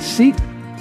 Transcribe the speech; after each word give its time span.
Seek 0.00 0.34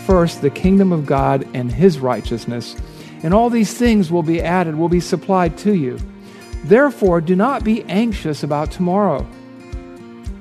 first 0.05 0.41
the 0.41 0.49
kingdom 0.49 0.91
of 0.91 1.05
God 1.05 1.47
and 1.53 1.71
his 1.71 1.99
righteousness, 1.99 2.75
and 3.21 3.33
all 3.33 3.49
these 3.49 3.77
things 3.77 4.11
will 4.11 4.23
be 4.23 4.41
added, 4.41 4.75
will 4.75 4.89
be 4.89 4.99
supplied 4.99 5.57
to 5.59 5.75
you. 5.75 5.99
Therefore, 6.63 7.21
do 7.21 7.35
not 7.35 7.63
be 7.63 7.83
anxious 7.83 8.43
about 8.43 8.71
tomorrow, 8.71 9.27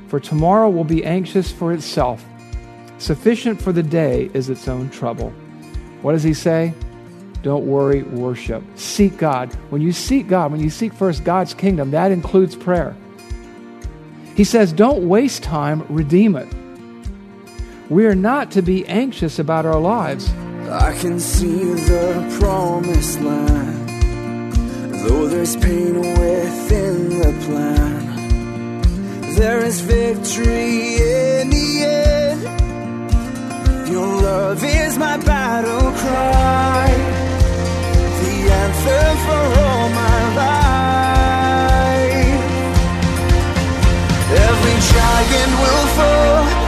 for 0.09 0.19
tomorrow 0.19 0.71
will 0.71 0.85
be 0.85 1.05
anxious 1.05 1.53
for 1.53 1.73
itself. 1.73 2.25
Sufficient 2.99 3.61
for 3.61 3.73
the 3.73 3.83
day 3.83 4.31
is 4.35 4.49
its 4.49 4.67
own 4.69 4.91
trouble. 4.91 5.31
What 6.03 6.13
does 6.13 6.23
he 6.23 6.35
say? 6.35 6.73
Don't 7.43 7.67
worry, 7.67 8.03
worship. 8.03 8.65
Seek 8.75 9.17
God. 9.19 9.53
When 9.71 9.81
you 9.81 9.93
seek 9.93 10.29
God, 10.29 10.51
when 10.51 10.61
you 10.61 10.71
seek 10.71 10.93
first 10.93 11.25
God's 11.25 11.55
kingdom, 11.55 11.93
that 11.93 12.11
includes 12.11 12.57
prayer. 12.57 12.97
He 14.35 14.45
says, 14.45 14.73
don't 14.73 15.09
waste 15.09 15.43
time, 15.43 15.85
redeem 15.89 16.37
it. 16.37 16.49
We 17.91 18.05
are 18.05 18.15
not 18.15 18.51
to 18.51 18.61
be 18.61 18.87
anxious 18.87 19.39
about 19.39 19.65
our 19.65 19.81
lives. 19.81 20.29
I 20.69 20.93
can 21.01 21.19
see 21.19 21.73
the 21.73 22.37
promised 22.39 23.19
land, 23.23 23.89
though 25.09 25.27
there's 25.27 25.57
pain 25.57 25.95
within 25.99 27.09
the 27.19 27.33
plan. 27.47 28.05
There 29.37 29.65
is 29.65 29.81
victory 29.81 30.97
in 30.97 31.49
the 31.49 31.85
end. 31.85 32.43
Your 33.89 34.21
love 34.21 34.63
is 34.63 34.99
my 34.99 35.17
battle 35.17 35.91
cry, 35.93 36.93
the 38.21 38.53
answer 38.53 39.17
for 39.25 39.45
all 39.65 39.89
my 39.89 40.35
life. 40.37 40.69
Every 44.31 44.77
giant 44.93 45.53
will 45.63 45.87
fall, 45.97 46.68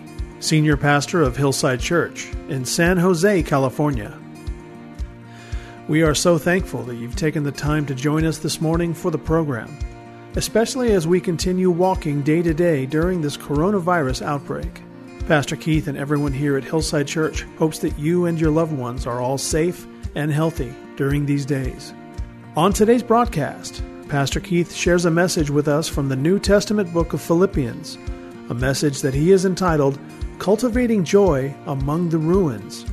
Senior 0.41 0.75
Pastor 0.75 1.21
of 1.21 1.37
Hillside 1.37 1.79
Church 1.79 2.31
in 2.49 2.65
San 2.65 2.97
Jose, 2.97 3.43
California. 3.43 4.17
We 5.87 6.01
are 6.01 6.15
so 6.15 6.39
thankful 6.39 6.81
that 6.85 6.95
you've 6.95 7.15
taken 7.15 7.43
the 7.43 7.51
time 7.51 7.85
to 7.85 7.93
join 7.93 8.25
us 8.25 8.39
this 8.39 8.59
morning 8.59 8.95
for 8.95 9.11
the 9.11 9.19
program, 9.19 9.77
especially 10.35 10.93
as 10.93 11.05
we 11.05 11.21
continue 11.21 11.69
walking 11.69 12.23
day 12.23 12.41
to 12.41 12.55
day 12.55 12.87
during 12.87 13.21
this 13.21 13.37
coronavirus 13.37 14.23
outbreak. 14.23 14.81
Pastor 15.27 15.55
Keith 15.55 15.87
and 15.87 15.95
everyone 15.95 16.33
here 16.33 16.57
at 16.57 16.63
Hillside 16.63 17.07
Church 17.07 17.43
hopes 17.59 17.77
that 17.77 17.99
you 17.99 18.25
and 18.25 18.41
your 18.41 18.51
loved 18.51 18.73
ones 18.73 19.05
are 19.05 19.21
all 19.21 19.37
safe 19.37 19.85
and 20.15 20.31
healthy 20.31 20.73
during 20.95 21.27
these 21.27 21.45
days. 21.45 21.93
On 22.55 22.73
today's 22.73 23.03
broadcast, 23.03 23.83
Pastor 24.09 24.39
Keith 24.39 24.73
shares 24.73 25.05
a 25.05 25.11
message 25.11 25.51
with 25.51 25.67
us 25.67 25.87
from 25.87 26.09
the 26.09 26.15
New 26.15 26.39
Testament 26.39 26.91
book 26.91 27.13
of 27.13 27.21
Philippians, 27.21 27.99
a 28.49 28.55
message 28.55 29.01
that 29.01 29.13
he 29.13 29.29
has 29.29 29.45
entitled 29.45 29.99
Cultivating 30.41 31.03
Joy 31.03 31.53
Among 31.67 32.09
the 32.09 32.17
Ruins. 32.17 32.83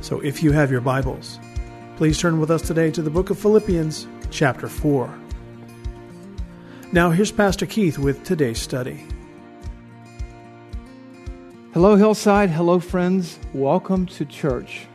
So 0.00 0.18
if 0.22 0.42
you 0.42 0.50
have 0.50 0.72
your 0.72 0.80
Bibles, 0.80 1.38
please 1.94 2.18
turn 2.18 2.40
with 2.40 2.50
us 2.50 2.62
today 2.62 2.90
to 2.90 3.00
the 3.00 3.10
book 3.10 3.30
of 3.30 3.38
Philippians, 3.38 4.08
chapter 4.32 4.66
4. 4.66 5.16
Now 6.90 7.10
here's 7.10 7.30
Pastor 7.30 7.64
Keith 7.64 7.96
with 7.96 8.24
today's 8.24 8.60
study. 8.60 9.06
Hello, 11.74 11.94
Hillside. 11.94 12.50
Hello, 12.50 12.80
friends. 12.80 13.38
Welcome 13.54 14.06
to 14.06 14.24
church. 14.24 14.88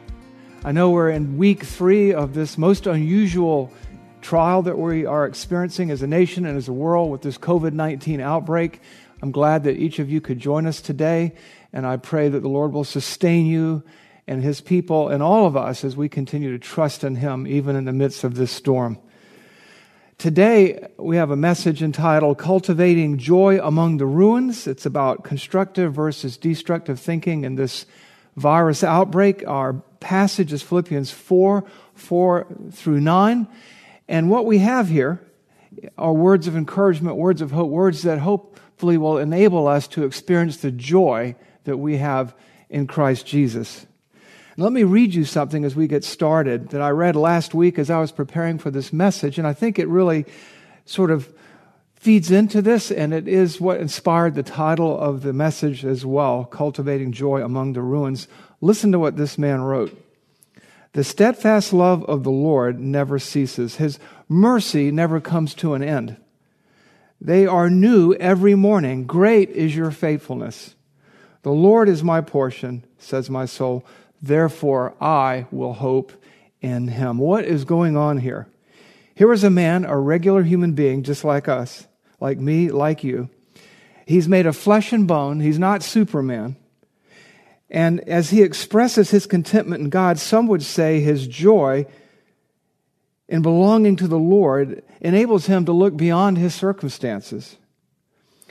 I 0.66 0.74
know 0.74 0.90
we're 0.90 1.12
in 1.12 1.38
week 1.38 1.64
three 1.64 2.14
of 2.14 2.34
this 2.34 2.58
most 2.58 2.88
unusual 2.88 3.72
trial 4.20 4.64
that 4.64 4.78
we 4.78 5.06
are 5.06 5.26
experiencing 5.26 5.92
as 5.92 6.02
a 6.02 6.08
nation 6.08 6.46
and 6.46 6.58
as 6.58 6.68
a 6.68 6.74
world 6.74 7.10
with 7.10 7.22
this 7.22 7.38
COVID 7.38 7.72
19 7.72 8.20
outbreak. 8.20 8.82
I'm 9.22 9.32
glad 9.32 9.64
that 9.64 9.78
each 9.78 10.00
of 10.00 10.10
you 10.10 10.22
could 10.22 10.40
join 10.40 10.68
us 10.68 10.80
today, 10.80 11.34
and 11.74 11.86
I 11.86 11.98
pray 11.98 12.30
that 12.30 12.42
the 12.42 12.50
Lord 12.50 12.72
will 12.72 12.84
sustain 12.84 13.48
you 13.48 13.84
and 14.28 14.44
his 14.44 14.62
people 14.62 15.10
and 15.10 15.24
all 15.24 15.48
of 15.48 15.58
us 15.58 15.84
as 15.84 15.98
we 15.98 16.10
continue 16.10 16.52
to 16.52 16.60
trust 16.60 17.04
in 17.04 17.16
him, 17.16 17.48
even 17.48 17.76
in 17.76 17.86
the 17.86 17.94
midst 17.94 18.24
of 18.24 18.36
this 18.36 18.52
storm. 18.52 19.00
Today, 20.20 20.88
we 20.98 21.18
have 21.18 21.32
a 21.32 21.36
message 21.36 21.82
entitled 21.82 22.38
Cultivating 22.38 23.18
Joy 23.18 23.60
Among 23.60 23.98
the 23.98 24.06
Ruins. 24.06 24.68
It's 24.68 24.86
about 24.86 25.24
constructive 25.24 25.94
versus 25.94 26.38
destructive 26.38 27.00
thinking 27.00 27.44
in 27.44 27.56
this 27.56 27.86
virus 28.36 28.84
outbreak. 28.84 29.48
Our 29.48 29.74
passage 30.00 30.54
is 30.54 30.62
Philippians 30.62 31.12
4 31.12 31.64
4 31.96 32.48
through 32.72 33.00
9. 33.00 33.48
And 34.08 34.30
what 34.30 34.46
we 34.46 34.60
have 34.60 34.90
here 34.90 35.22
are 35.98 36.14
words 36.14 36.48
of 36.48 36.56
encouragement, 36.56 37.16
words 37.16 37.42
of 37.42 37.52
hope, 37.52 37.70
words 37.70 38.02
that 38.04 38.20
hopefully 38.78 39.00
will 39.00 39.18
enable 39.18 39.68
us 39.68 39.88
to 39.88 40.06
experience 40.06 40.58
the 40.58 40.70
joy 40.70 41.36
that 41.64 41.78
we 41.78 41.98
have 41.98 42.36
in 42.70 42.86
Christ 42.86 43.26
Jesus. 43.26 43.88
Let 44.56 44.72
me 44.72 44.84
read 44.84 45.16
you 45.16 45.26
something 45.26 45.66
as 45.66 45.76
we 45.76 45.88
get 45.88 46.04
started 46.04 46.70
that 46.70 46.82
I 46.84 46.92
read 46.92 47.16
last 47.16 47.56
week 47.56 47.80
as 47.80 47.90
I 47.90 48.00
was 48.00 48.12
preparing 48.12 48.60
for 48.60 48.70
this 48.70 48.94
message, 48.94 49.40
and 49.40 49.48
I 49.48 49.54
think 49.54 49.80
it 49.80 49.88
really 49.88 50.28
sort 50.86 51.10
of 51.10 51.34
feeds 51.96 52.30
into 52.30 52.62
this, 52.62 52.92
and 52.92 53.16
it 53.16 53.28
is 53.28 53.60
what 53.60 53.82
inspired 53.82 54.36
the 54.36 54.44
title 54.44 54.96
of 54.96 55.24
the 55.24 55.34
message 55.34 55.84
as 55.84 56.06
well 56.06 56.46
Cultivating 56.46 57.12
Joy 57.12 57.42
Among 57.42 57.74
the 57.74 57.82
Ruins. 57.82 58.28
Listen 58.62 58.92
to 58.92 59.00
what 59.00 59.18
this 59.18 59.40
man 59.40 59.62
wrote. 59.62 60.00
The 60.94 61.04
steadfast 61.04 61.74
love 61.74 62.04
of 62.04 62.24
the 62.24 62.30
Lord 62.30 62.80
never 62.80 63.18
ceases, 63.18 63.78
His 63.78 63.98
mercy 64.30 64.92
never 64.92 65.20
comes 65.20 65.56
to 65.56 65.74
an 65.74 65.82
end. 65.82 66.18
They 67.20 67.48
are 67.48 67.70
new 67.70 68.14
every 68.16 68.56
morning. 68.56 69.06
Great 69.06 69.50
is 69.50 69.76
your 69.76 69.92
faithfulness. 69.92 70.76
The 71.42 71.52
Lord 71.52 71.90
is 71.90 72.04
my 72.04 72.22
portion, 72.22 72.86
says 72.98 73.30
my 73.30 73.46
soul. 73.46 73.86
Therefore, 74.22 74.96
I 75.02 75.48
will 75.52 75.74
hope 75.74 76.12
in 76.62 76.90
him. 76.90 77.18
What 77.18 77.46
is 77.46 77.66
going 77.66 77.96
on 77.96 78.18
here? 78.18 78.48
Here 79.16 79.32
is 79.34 79.44
a 79.44 79.50
man, 79.50 79.86
a 79.86 79.98
regular 79.98 80.44
human 80.44 80.74
being, 80.74 81.04
just 81.04 81.24
like 81.24 81.48
us, 81.48 81.88
like 82.20 82.38
me, 82.38 82.70
like 82.70 83.04
you. 83.04 83.30
He's 84.06 84.28
made 84.28 84.46
of 84.46 84.56
flesh 84.56 84.94
and 84.94 85.08
bone. 85.08 85.40
He's 85.40 85.60
not 85.60 85.84
Superman. 85.84 86.56
And 87.70 88.00
as 88.02 88.30
he 88.30 88.42
expresses 88.42 89.10
his 89.10 89.26
contentment 89.26 89.82
in 89.84 89.90
God, 89.90 90.20
some 90.20 90.48
would 90.48 90.64
say 90.64 91.00
his 91.00 91.28
joy 91.28 91.86
in 93.28 93.42
belonging 93.42 93.96
to 93.98 94.08
the 94.08 94.20
Lord 94.20 94.84
enables 95.02 95.48
him 95.48 95.66
to 95.66 95.72
look 95.72 95.98
beyond 95.98 96.38
his 96.38 96.56
circumstances. 96.56 97.58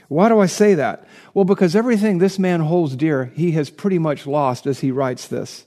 Why 0.07 0.29
do 0.29 0.39
I 0.39 0.45
say 0.45 0.75
that? 0.75 1.07
Well, 1.33 1.45
because 1.45 1.75
everything 1.75 2.17
this 2.17 2.39
man 2.39 2.61
holds 2.61 2.95
dear, 2.95 3.25
he 3.35 3.51
has 3.53 3.69
pretty 3.69 3.99
much 3.99 4.25
lost 4.25 4.65
as 4.65 4.79
he 4.79 4.91
writes 4.91 5.27
this. 5.27 5.65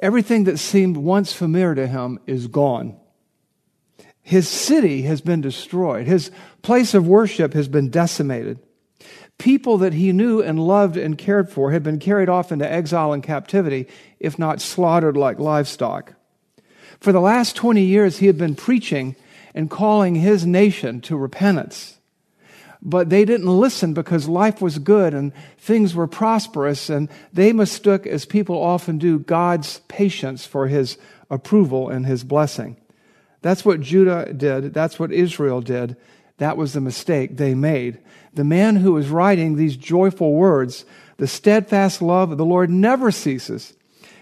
Everything 0.00 0.44
that 0.44 0.58
seemed 0.58 0.96
once 0.96 1.32
familiar 1.32 1.74
to 1.74 1.86
him 1.86 2.18
is 2.26 2.46
gone. 2.46 2.96
His 4.20 4.48
city 4.48 5.02
has 5.02 5.20
been 5.20 5.40
destroyed. 5.40 6.06
His 6.06 6.30
place 6.62 6.94
of 6.94 7.06
worship 7.06 7.54
has 7.54 7.68
been 7.68 7.90
decimated. 7.90 8.58
People 9.38 9.78
that 9.78 9.92
he 9.92 10.12
knew 10.12 10.40
and 10.40 10.58
loved 10.58 10.96
and 10.96 11.18
cared 11.18 11.50
for 11.50 11.72
had 11.72 11.82
been 11.82 11.98
carried 11.98 12.28
off 12.28 12.52
into 12.52 12.70
exile 12.70 13.12
and 13.12 13.22
captivity, 13.22 13.86
if 14.20 14.38
not 14.38 14.60
slaughtered 14.60 15.16
like 15.16 15.38
livestock. 15.38 16.14
For 17.00 17.12
the 17.12 17.20
last 17.20 17.56
20 17.56 17.82
years, 17.82 18.18
he 18.18 18.26
had 18.26 18.38
been 18.38 18.54
preaching 18.54 19.16
and 19.54 19.70
calling 19.70 20.16
his 20.16 20.44
nation 20.46 21.00
to 21.02 21.16
repentance. 21.16 21.98
but 22.84 23.08
they 23.08 23.24
didn't 23.24 23.48
listen 23.48 23.94
because 23.94 24.28
life 24.28 24.60
was 24.60 24.78
good 24.78 25.14
and 25.14 25.32
things 25.56 25.94
were 25.94 26.06
prosperous, 26.06 26.90
and 26.90 27.08
they 27.32 27.52
mistook, 27.52 28.06
as 28.06 28.26
people 28.26 28.62
often 28.62 28.98
do, 28.98 29.18
God's 29.18 29.80
patience 29.88 30.44
for 30.44 30.68
his 30.68 30.98
approval 31.30 31.88
and 31.88 32.04
his 32.04 32.22
blessing. 32.22 32.76
That's 33.40 33.64
what 33.64 33.80
Judah 33.80 34.32
did. 34.32 34.74
That's 34.74 34.98
what 34.98 35.12
Israel 35.12 35.62
did. 35.62 35.96
That 36.36 36.58
was 36.58 36.74
the 36.74 36.80
mistake 36.80 37.36
they 37.36 37.54
made. 37.54 37.98
The 38.34 38.44
man 38.44 38.76
who 38.76 38.92
was 38.92 39.08
writing 39.08 39.56
these 39.56 39.76
joyful 39.76 40.34
words, 40.34 40.84
the 41.16 41.26
steadfast 41.26 42.02
love 42.02 42.32
of 42.32 42.38
the 42.38 42.44
Lord 42.44 42.68
never 42.68 43.10
ceases. 43.10 43.72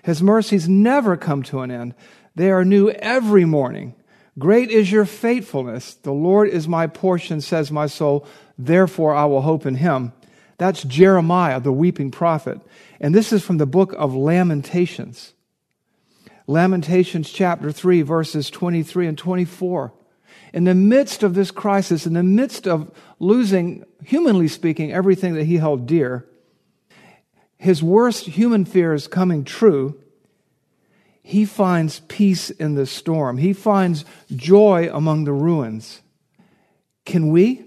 His 0.04 0.22
mercies 0.22 0.68
never 0.68 1.16
come 1.16 1.42
to 1.44 1.60
an 1.60 1.70
end. 1.70 1.94
They 2.34 2.50
are 2.50 2.64
new 2.64 2.90
every 2.90 3.44
morning. 3.44 3.94
Great 4.38 4.70
is 4.70 4.90
your 4.90 5.04
faithfulness. 5.04 5.94
The 5.94 6.12
Lord 6.12 6.48
is 6.48 6.66
my 6.66 6.86
portion, 6.86 7.40
says 7.40 7.70
my 7.70 7.86
soul. 7.86 8.26
Therefore 8.56 9.14
I 9.14 9.26
will 9.26 9.42
hope 9.42 9.66
in 9.66 9.74
him. 9.74 10.12
That's 10.58 10.84
Jeremiah, 10.84 11.60
the 11.60 11.72
weeping 11.72 12.10
prophet. 12.10 12.60
And 13.00 13.14
this 13.14 13.32
is 13.32 13.42
from 13.42 13.58
the 13.58 13.66
book 13.66 13.94
of 13.98 14.14
Lamentations. 14.14 15.34
Lamentations 16.46 17.30
chapter 17.30 17.70
3, 17.72 18.02
verses 18.02 18.50
23 18.50 19.08
and 19.08 19.18
24. 19.18 19.92
In 20.52 20.64
the 20.64 20.74
midst 20.74 21.22
of 21.22 21.34
this 21.34 21.50
crisis, 21.50 22.06
in 22.06 22.14
the 22.14 22.22
midst 22.22 22.66
of 22.66 22.90
losing, 23.18 23.84
humanly 24.04 24.48
speaking, 24.48 24.92
everything 24.92 25.34
that 25.34 25.44
he 25.44 25.56
held 25.56 25.86
dear, 25.86 26.26
his 27.56 27.82
worst 27.82 28.26
human 28.26 28.64
fears 28.64 29.06
coming 29.06 29.44
true, 29.44 30.00
he 31.22 31.44
finds 31.44 32.00
peace 32.00 32.50
in 32.50 32.74
the 32.74 32.86
storm. 32.86 33.38
He 33.38 33.52
finds 33.52 34.04
joy 34.34 34.90
among 34.92 35.24
the 35.24 35.32
ruins. 35.32 36.02
Can 37.04 37.30
we? 37.30 37.64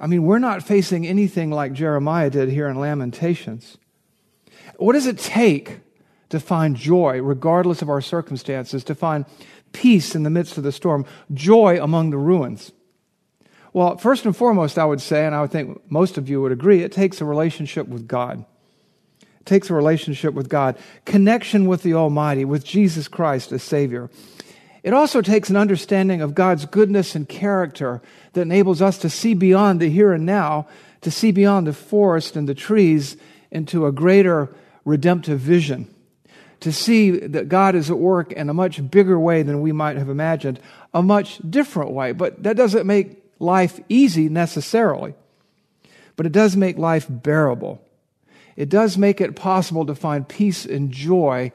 I 0.00 0.06
mean, 0.06 0.24
we're 0.24 0.38
not 0.38 0.62
facing 0.62 1.06
anything 1.06 1.50
like 1.50 1.72
Jeremiah 1.72 2.30
did 2.30 2.48
here 2.48 2.68
in 2.68 2.78
Lamentations. 2.78 3.76
What 4.76 4.94
does 4.94 5.06
it 5.06 5.18
take 5.18 5.80
to 6.30 6.40
find 6.40 6.76
joy, 6.76 7.20
regardless 7.20 7.82
of 7.82 7.88
our 7.88 8.00
circumstances, 8.00 8.84
to 8.84 8.94
find 8.94 9.24
peace 9.72 10.14
in 10.14 10.22
the 10.22 10.30
midst 10.30 10.58
of 10.58 10.64
the 10.64 10.72
storm, 10.72 11.06
joy 11.32 11.82
among 11.82 12.10
the 12.10 12.18
ruins? 12.18 12.72
Well, 13.72 13.98
first 13.98 14.24
and 14.24 14.34
foremost, 14.34 14.78
I 14.78 14.86
would 14.86 15.02
say, 15.02 15.26
and 15.26 15.34
I 15.34 15.42
would 15.42 15.50
think 15.50 15.90
most 15.90 16.16
of 16.16 16.30
you 16.30 16.40
would 16.40 16.52
agree, 16.52 16.82
it 16.82 16.92
takes 16.92 17.20
a 17.20 17.26
relationship 17.26 17.88
with 17.88 18.08
God. 18.08 18.44
Takes 19.46 19.70
a 19.70 19.74
relationship 19.74 20.34
with 20.34 20.50
God, 20.50 20.76
connection 21.06 21.66
with 21.66 21.82
the 21.82 21.94
Almighty, 21.94 22.44
with 22.44 22.64
Jesus 22.64 23.08
Christ 23.08 23.52
as 23.52 23.62
Savior. 23.62 24.10
It 24.82 24.92
also 24.92 25.22
takes 25.22 25.50
an 25.50 25.56
understanding 25.56 26.20
of 26.20 26.34
God's 26.34 26.66
goodness 26.66 27.14
and 27.14 27.28
character 27.28 28.02
that 28.34 28.42
enables 28.42 28.82
us 28.82 28.98
to 28.98 29.08
see 29.08 29.34
beyond 29.34 29.80
the 29.80 29.88
here 29.88 30.12
and 30.12 30.26
now, 30.26 30.66
to 31.00 31.10
see 31.10 31.32
beyond 31.32 31.66
the 31.66 31.72
forest 31.72 32.36
and 32.36 32.48
the 32.48 32.54
trees 32.54 33.16
into 33.50 33.86
a 33.86 33.92
greater 33.92 34.54
redemptive 34.84 35.40
vision. 35.40 35.92
To 36.60 36.72
see 36.72 37.12
that 37.12 37.48
God 37.48 37.74
is 37.74 37.90
at 37.90 37.98
work 37.98 38.32
in 38.32 38.50
a 38.50 38.54
much 38.54 38.90
bigger 38.90 39.18
way 39.18 39.42
than 39.42 39.60
we 39.60 39.72
might 39.72 39.96
have 39.96 40.08
imagined, 40.08 40.58
a 40.92 41.02
much 41.02 41.38
different 41.38 41.92
way. 41.92 42.12
But 42.12 42.42
that 42.42 42.56
doesn't 42.56 42.86
make 42.86 43.22
life 43.38 43.78
easy 43.88 44.28
necessarily, 44.28 45.14
but 46.16 46.26
it 46.26 46.32
does 46.32 46.56
make 46.56 46.78
life 46.78 47.06
bearable. 47.08 47.85
It 48.56 48.68
does 48.70 48.96
make 48.96 49.20
it 49.20 49.36
possible 49.36 49.84
to 49.86 49.94
find 49.94 50.26
peace 50.26 50.64
and 50.64 50.90
joy 50.90 51.52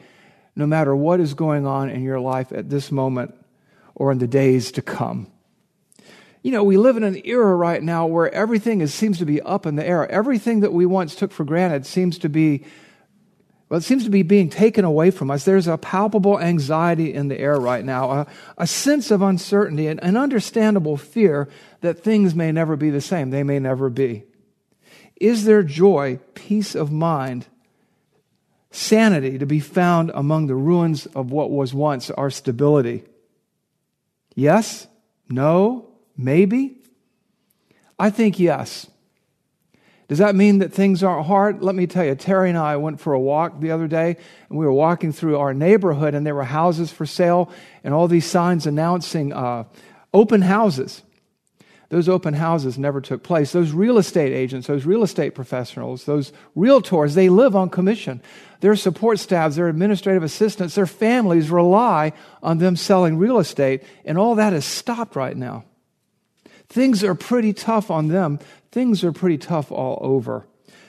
no 0.56 0.68
matter 0.68 0.96
what 0.96 1.20
is 1.20 1.34
going 1.34 1.66
on 1.66 1.90
in 1.90 2.04
your 2.04 2.20
life 2.20 2.52
at 2.52 2.70
this 2.70 2.92
moment 2.92 3.34
or 3.96 4.12
in 4.12 4.20
the 4.20 4.28
days 4.28 4.72
to 4.74 4.82
come. 4.82 5.32
You 6.44 6.52
know, 6.52 6.64
we 6.64 6.78
live 6.78 6.98
in 6.98 7.04
an 7.04 7.22
era 7.24 7.56
right 7.56 7.82
now 7.82 8.08
where 8.08 8.32
everything 8.34 8.82
is, 8.82 8.94
seems 8.94 9.20
to 9.20 9.26
be 9.26 9.42
up 9.42 9.66
in 9.66 9.76
the 9.76 9.86
air. 9.86 10.10
Everything 10.10 10.62
that 10.62 10.74
we 10.74 10.86
once 10.86 11.16
took 11.16 11.32
for 11.32 11.44
granted 11.44 11.86
seems 11.86 12.18
to 12.20 12.30
be, 12.30 12.66
well, 13.70 13.78
it 13.78 13.84
seems 13.84 14.04
to 14.06 14.10
be 14.10 14.24
being 14.24 14.50
taken 14.50 14.84
away 14.84 15.12
from 15.12 15.30
us. 15.30 15.46
There's 15.46 15.68
a 15.68 15.78
palpable 15.78 16.40
anxiety 16.40 17.14
in 17.14 17.28
the 17.28 17.40
air 17.40 17.60
right 17.60 17.86
now, 17.86 18.12
a, 18.12 18.28
a 18.58 18.68
sense 18.68 19.12
of 19.12 19.22
uncertainty, 19.22 19.88
and 19.88 20.04
an 20.04 20.18
understandable 20.18 20.98
fear 20.98 21.48
that 21.82 22.04
things 22.04 22.34
may 22.34 22.52
never 22.52 22.76
be 22.76 22.90
the 22.90 23.02
same. 23.02 23.30
They 23.30 23.44
may 23.44 23.60
never 23.60 23.90
be. 23.90 24.24
Is 25.22 25.46
there 25.46 25.62
joy, 25.62 26.20
peace 26.34 26.74
of 26.74 26.92
mind, 26.92 27.46
sanity 28.72 29.38
to 29.38 29.46
be 29.46 29.60
found 29.60 30.10
among 30.16 30.48
the 30.48 30.56
ruins 30.56 31.06
of 31.06 31.32
what 31.32 31.52
was 31.52 31.76
once 31.76 32.10
our 32.10 32.32
stability? 32.32 33.04
Yes? 34.34 34.88
No? 35.30 35.92
Maybe? 36.18 36.80
I 38.00 38.10
think 38.10 38.40
yes. 38.40 38.88
Does 40.08 40.18
that 40.18 40.34
mean 40.34 40.58
that 40.58 40.74
things 40.74 41.04
aren't 41.04 41.28
hard? 41.28 41.62
Let 41.62 41.76
me 41.76 41.86
tell 41.86 42.04
you, 42.04 42.16
Terry 42.16 42.50
and 42.50 42.58
I 42.58 42.78
went 42.78 43.00
for 43.00 43.14
a 43.14 43.20
walk 43.20 43.60
the 43.60 43.70
other 43.70 43.88
day, 43.88 44.18
and 44.50 44.58
we 44.58 44.66
were 44.66 44.74
walking 44.74 45.14
through 45.14 45.38
our 45.38 45.54
neighborhood, 45.54 46.16
and 46.16 46.26
there 46.26 46.34
were 46.34 46.46
houses 46.46 46.92
for 46.92 47.06
sale, 47.06 47.52
and 47.84 47.94
all 47.94 48.08
these 48.08 48.26
signs 48.26 48.66
announcing 48.66 49.34
uh, 49.34 49.66
open 50.16 50.42
houses. 50.42 51.04
Those 51.92 52.08
open 52.08 52.34
houses 52.34 52.78
never 52.78 53.02
took 53.02 53.22
place. 53.22 53.52
Those 53.52 53.74
real 53.74 53.98
estate 53.98 54.32
agents, 54.32 54.68
those 54.68 54.86
real 54.86 55.04
estate 55.04 55.36
professionals, 55.36 56.06
those 56.06 56.32
realtors, 56.56 57.16
they 57.16 57.28
live 57.28 57.54
on 57.54 57.70
commission. 57.70 58.22
Their 58.62 58.78
support 58.78 59.20
staffs, 59.20 59.58
their 59.58 59.68
administrative 59.68 60.24
assistants, 60.24 60.76
their 60.76 60.88
families 60.88 61.50
rely 61.50 62.14
on 62.42 62.60
them 62.60 62.78
selling 62.78 63.18
real 63.18 63.40
estate, 63.40 63.84
and 64.06 64.18
all 64.18 64.36
that 64.36 64.54
is 64.54 64.64
stopped 64.64 65.18
right 65.18 65.36
now. 65.36 65.66
Things 66.70 67.04
are 67.04 67.14
pretty 67.14 67.52
tough 67.52 67.92
on 67.92 68.08
them. 68.08 68.40
Things 68.72 69.04
are 69.04 69.12
pretty 69.12 69.38
tough 69.38 69.70
all 69.70 70.00
over. 70.02 70.48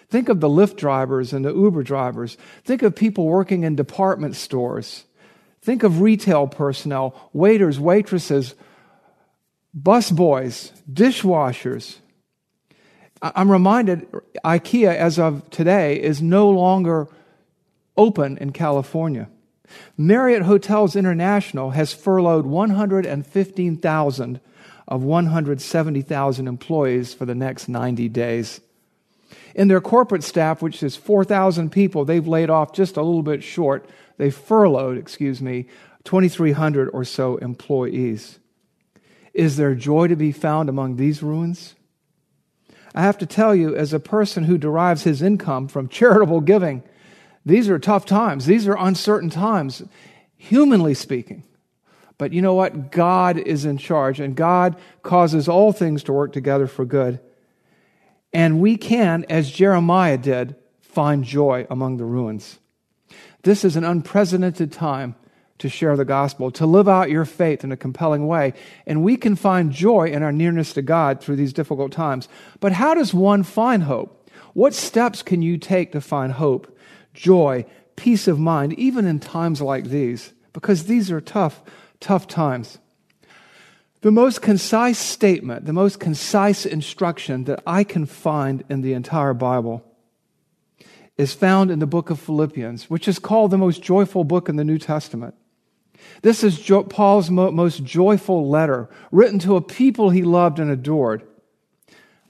Think 0.08 0.28
of 0.28 0.38
the 0.38 0.48
Lyft 0.48 0.76
drivers 0.76 1.32
and 1.32 1.44
the 1.44 1.52
Uber 1.52 1.82
drivers. 1.82 2.38
Think 2.62 2.82
of 2.82 2.94
people 2.94 3.26
working 3.26 3.64
in 3.64 3.74
department 3.74 4.36
stores. 4.36 5.02
Think 5.62 5.82
of 5.82 6.00
retail 6.00 6.46
personnel, 6.46 7.28
waiters, 7.32 7.80
waitresses, 7.80 8.54
bus 9.74 10.10
boys, 10.10 10.72
dishwashers. 10.90 11.98
I'm 13.20 13.50
reminded 13.50 14.10
IKEA, 14.44 14.94
as 14.94 15.18
of 15.18 15.48
today, 15.50 16.00
is 16.00 16.20
no 16.20 16.50
longer 16.50 17.08
open 17.96 18.36
in 18.38 18.50
California. 18.52 19.28
Marriott 19.96 20.42
Hotels 20.42 20.96
International 20.96 21.70
has 21.70 21.94
furloughed 21.94 22.44
115,000 22.46 24.40
of 24.88 25.04
170,000 25.04 26.48
employees 26.48 27.14
for 27.14 27.24
the 27.24 27.34
next 27.34 27.68
90 27.68 28.08
days. 28.08 28.60
In 29.54 29.68
their 29.68 29.80
corporate 29.80 30.24
staff, 30.24 30.60
which 30.60 30.82
is 30.82 30.96
4,000 30.96 31.70
people, 31.70 32.04
they've 32.04 32.26
laid 32.26 32.50
off 32.50 32.72
just 32.72 32.96
a 32.96 33.02
little 33.02 33.22
bit 33.22 33.42
short. 33.42 33.88
They 34.18 34.30
furloughed, 34.30 34.98
excuse 34.98 35.40
me, 35.40 35.68
2,300 36.04 36.88
or 36.92 37.04
so 37.04 37.36
employees. 37.36 38.40
Is 39.34 39.56
there 39.56 39.74
joy 39.74 40.08
to 40.08 40.16
be 40.16 40.32
found 40.32 40.68
among 40.68 40.96
these 40.96 41.22
ruins? 41.22 41.74
I 42.94 43.02
have 43.02 43.18
to 43.18 43.26
tell 43.26 43.54
you, 43.54 43.74
as 43.74 43.92
a 43.92 44.00
person 44.00 44.44
who 44.44 44.58
derives 44.58 45.02
his 45.04 45.22
income 45.22 45.68
from 45.68 45.88
charitable 45.88 46.42
giving, 46.42 46.82
these 47.44 47.68
are 47.68 47.78
tough 47.78 48.04
times. 48.04 48.46
These 48.46 48.68
are 48.68 48.76
uncertain 48.76 49.30
times, 49.30 49.82
humanly 50.36 50.94
speaking. 50.94 51.44
But 52.18 52.32
you 52.32 52.42
know 52.42 52.54
what? 52.54 52.92
God 52.92 53.38
is 53.38 53.64
in 53.64 53.78
charge, 53.78 54.20
and 54.20 54.36
God 54.36 54.76
causes 55.02 55.48
all 55.48 55.72
things 55.72 56.04
to 56.04 56.12
work 56.12 56.32
together 56.32 56.66
for 56.66 56.84
good. 56.84 57.18
And 58.32 58.60
we 58.60 58.76
can, 58.76 59.24
as 59.28 59.50
Jeremiah 59.50 60.18
did, 60.18 60.54
find 60.80 61.24
joy 61.24 61.66
among 61.70 61.96
the 61.96 62.04
ruins. 62.04 62.58
This 63.42 63.64
is 63.64 63.76
an 63.76 63.84
unprecedented 63.84 64.70
time 64.70 65.16
to 65.62 65.68
share 65.68 65.96
the 65.96 66.04
gospel, 66.04 66.50
to 66.50 66.66
live 66.66 66.88
out 66.88 67.10
your 67.10 67.24
faith 67.24 67.64
in 67.64 67.72
a 67.72 67.76
compelling 67.76 68.26
way. 68.26 68.52
And 68.86 69.02
we 69.02 69.16
can 69.16 69.36
find 69.36 69.72
joy 69.72 70.10
in 70.10 70.22
our 70.22 70.32
nearness 70.32 70.72
to 70.74 70.82
God 70.82 71.20
through 71.20 71.36
these 71.36 71.52
difficult 71.52 71.92
times. 71.92 72.28
But 72.60 72.72
how 72.72 72.94
does 72.94 73.14
one 73.14 73.42
find 73.42 73.84
hope? 73.84 74.28
What 74.54 74.74
steps 74.74 75.22
can 75.22 75.40
you 75.40 75.56
take 75.56 75.92
to 75.92 76.00
find 76.00 76.32
hope, 76.32 76.76
joy, 77.14 77.64
peace 77.96 78.28
of 78.28 78.38
mind, 78.38 78.74
even 78.74 79.06
in 79.06 79.18
times 79.18 79.62
like 79.62 79.84
these? 79.84 80.32
Because 80.52 80.84
these 80.84 81.10
are 81.10 81.20
tough 81.20 81.62
tough 82.00 82.26
times. 82.26 82.78
The 84.02 84.10
most 84.10 84.42
concise 84.42 84.98
statement, 84.98 85.64
the 85.64 85.72
most 85.72 86.00
concise 86.00 86.66
instruction 86.66 87.44
that 87.44 87.62
I 87.64 87.84
can 87.84 88.04
find 88.04 88.64
in 88.68 88.82
the 88.82 88.94
entire 88.94 89.32
Bible 89.32 89.84
is 91.16 91.32
found 91.32 91.70
in 91.70 91.78
the 91.78 91.86
book 91.86 92.10
of 92.10 92.18
Philippians, 92.18 92.90
which 92.90 93.06
is 93.06 93.20
called 93.20 93.52
the 93.52 93.58
most 93.58 93.80
joyful 93.80 94.24
book 94.24 94.48
in 94.48 94.56
the 94.56 94.64
New 94.64 94.78
Testament. 94.78 95.36
This 96.22 96.44
is 96.44 96.60
jo- 96.60 96.84
Paul's 96.84 97.30
mo- 97.30 97.50
most 97.50 97.84
joyful 97.84 98.48
letter, 98.48 98.88
written 99.10 99.38
to 99.40 99.56
a 99.56 99.62
people 99.62 100.10
he 100.10 100.22
loved 100.22 100.58
and 100.58 100.70
adored. 100.70 101.22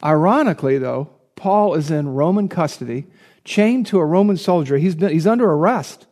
Ironically, 0.02 0.78
though, 0.78 1.10
Paul 1.36 1.74
is 1.74 1.90
in 1.90 2.08
Roman 2.08 2.48
custody, 2.48 3.06
chained 3.44 3.86
to 3.86 3.98
a 3.98 4.04
Roman 4.04 4.36
soldier. 4.36 4.78
He's, 4.78 4.94
been, 4.94 5.10
he's 5.10 5.26
under 5.26 5.50
arrest. 5.50 6.06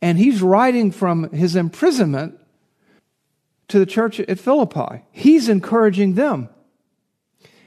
And 0.00 0.18
he's 0.18 0.42
writing 0.42 0.90
from 0.90 1.30
his 1.30 1.56
imprisonment 1.56 2.38
to 3.68 3.78
the 3.78 3.86
church 3.86 4.20
at 4.20 4.38
Philippi. 4.38 5.02
He's 5.10 5.48
encouraging 5.48 6.14
them. 6.14 6.48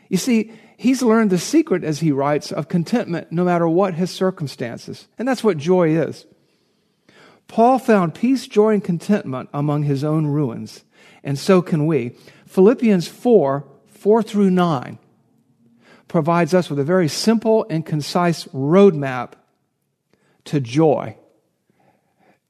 You 0.10 0.17
see, 0.17 0.53
He's 0.77 1.01
learned 1.01 1.31
the 1.31 1.39
secret, 1.39 1.84
as 1.84 2.00
he 2.00 2.12
writes, 2.12 2.51
of 2.51 2.67
contentment 2.67 3.31
no 3.31 3.43
matter 3.43 3.67
what 3.67 3.96
his 3.96 4.12
circumstances. 4.12 5.07
And 5.17 5.27
that's 5.27 5.43
what 5.43 5.57
joy 5.57 5.98
is. 5.98 6.27
Paul 7.48 7.80
found 7.80 8.13
peace, 8.13 8.48
joy, 8.48 8.74
and 8.74 8.84
contentment 8.84 9.50
among 9.54 9.84
his 9.84 10.04
own 10.04 10.27
ruins, 10.27 10.84
and 11.24 11.39
so 11.39 11.62
can 11.62 11.86
we. 11.86 12.16
Philippians 12.46 13.08
4 13.08 13.66
4 13.88 14.24
through 14.24 14.51
9 14.51 15.00
provides 16.08 16.54
us 16.54 16.70
with 16.70 16.80
a 16.80 16.84
very 16.84 17.08
simple 17.08 17.66
and 17.70 17.86
concise 17.86 18.46
roadmap 18.46 19.34
to 20.46 20.60
joy. 20.60 21.18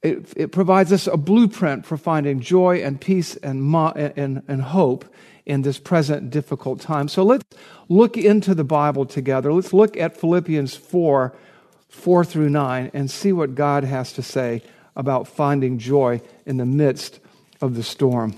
It, 0.04 0.32
it 0.36 0.52
provides 0.52 0.94
us 0.94 1.08
a 1.08 1.18
blueprint 1.18 1.86
for 1.86 1.98
finding 1.98 2.40
joy 2.40 2.84
and 2.84 3.02
peace 3.02 3.36
and, 3.38 3.74
and, 3.74 4.44
and 4.48 4.62
hope 4.62 5.06
in 5.46 5.64
this 5.64 5.80
present 5.80 6.30
difficult 6.30 6.80
time. 6.82 7.08
So 7.08 7.24
let's 7.24 7.44
look 7.90 8.18
into 8.18 8.54
the 8.54 8.64
Bible 8.64 9.06
together. 9.06 9.52
Let's 9.52 9.74
look 9.74 9.98
at 9.98 10.18
Philippians 10.18 10.76
4 10.76 11.36
4 11.90 12.26
through 12.26 12.50
9 12.50 12.92
and 12.94 13.10
see 13.10 13.32
what 13.32 13.56
God 13.56 13.86
has 13.86 14.12
to 14.14 14.22
say 14.22 14.62
about 14.98 15.28
finding 15.28 15.78
joy 15.78 16.22
in 16.46 16.58
the 16.58 16.66
midst 16.66 17.20
of 17.62 17.76
the 17.76 17.84
storm. 17.84 18.36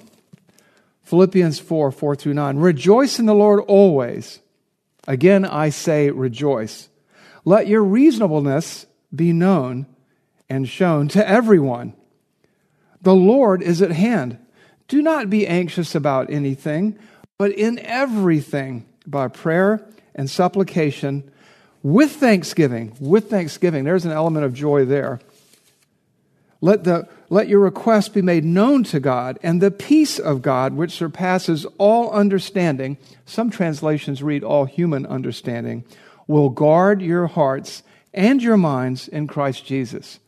Philippians 1.01 1.57
4 1.57 1.91
4 1.91 2.15
through 2.15 2.35
9. 2.35 2.57
Rejoice 2.57 3.17
in 3.17 3.25
the 3.25 3.33
Lord 3.33 3.61
always. 3.61 4.41
Again, 5.07 5.43
I 5.45 5.69
say 5.69 6.11
rejoice. 6.11 6.89
Let 7.45 7.67
your 7.67 7.83
reasonableness 7.83 8.85
be 9.15 9.33
known 9.33 9.87
and 10.47 10.69
shown 10.69 11.07
to 11.09 11.27
everyone. 11.27 11.95
The 13.01 13.15
Lord 13.15 13.63
is 13.63 13.81
at 13.81 13.91
hand. 13.91 14.37
Do 14.87 15.01
not 15.01 15.29
be 15.29 15.47
anxious 15.47 15.95
about 15.95 16.29
anything, 16.29 16.99
but 17.37 17.51
in 17.53 17.79
everything, 17.79 18.85
by 19.07 19.29
prayer 19.29 19.83
and 20.13 20.29
supplication, 20.29 21.31
with 21.81 22.17
thanksgiving, 22.17 22.95
with 22.99 23.29
thanksgiving, 23.29 23.85
there's 23.85 24.05
an 24.05 24.11
element 24.11 24.45
of 24.45 24.53
joy 24.53 24.83
there. 24.83 25.21
Let, 26.61 26.83
the, 26.83 27.07
let 27.29 27.47
your 27.47 27.61
request 27.61 28.13
be 28.13 28.21
made 28.21 28.43
known 28.43 28.83
to 28.85 28.99
God, 28.99 29.39
and 29.41 29.61
the 29.61 29.71
peace 29.71 30.19
of 30.19 30.41
God, 30.41 30.73
which 30.73 30.91
surpasses 30.91 31.65
all 31.77 32.11
understanding, 32.11 32.97
some 33.25 33.49
translations 33.49 34.21
read 34.21 34.43
all 34.43 34.65
human 34.65 35.05
understanding, 35.05 35.85
will 36.27 36.49
guard 36.49 37.01
your 37.01 37.27
hearts 37.27 37.83
and 38.13 38.43
your 38.43 38.57
minds 38.57 39.07
in 39.07 39.27
Christ 39.27 39.65
Jesus. 39.65 40.19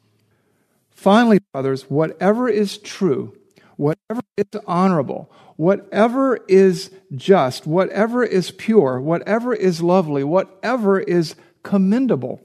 Finally, 0.90 1.40
brothers, 1.52 1.84
whatever 1.90 2.48
is 2.48 2.78
true, 2.78 3.36
whatever 3.76 4.22
is 4.38 4.46
honorable, 4.66 5.30
whatever 5.58 6.38
is 6.48 6.92
just, 7.16 7.68
whatever 7.68 8.24
is 8.24 8.52
pure, 8.52 9.02
whatever 9.02 9.54
is 9.54 9.82
lovely, 9.82 10.24
whatever 10.24 11.00
is 11.00 11.36
commendable, 11.64 12.40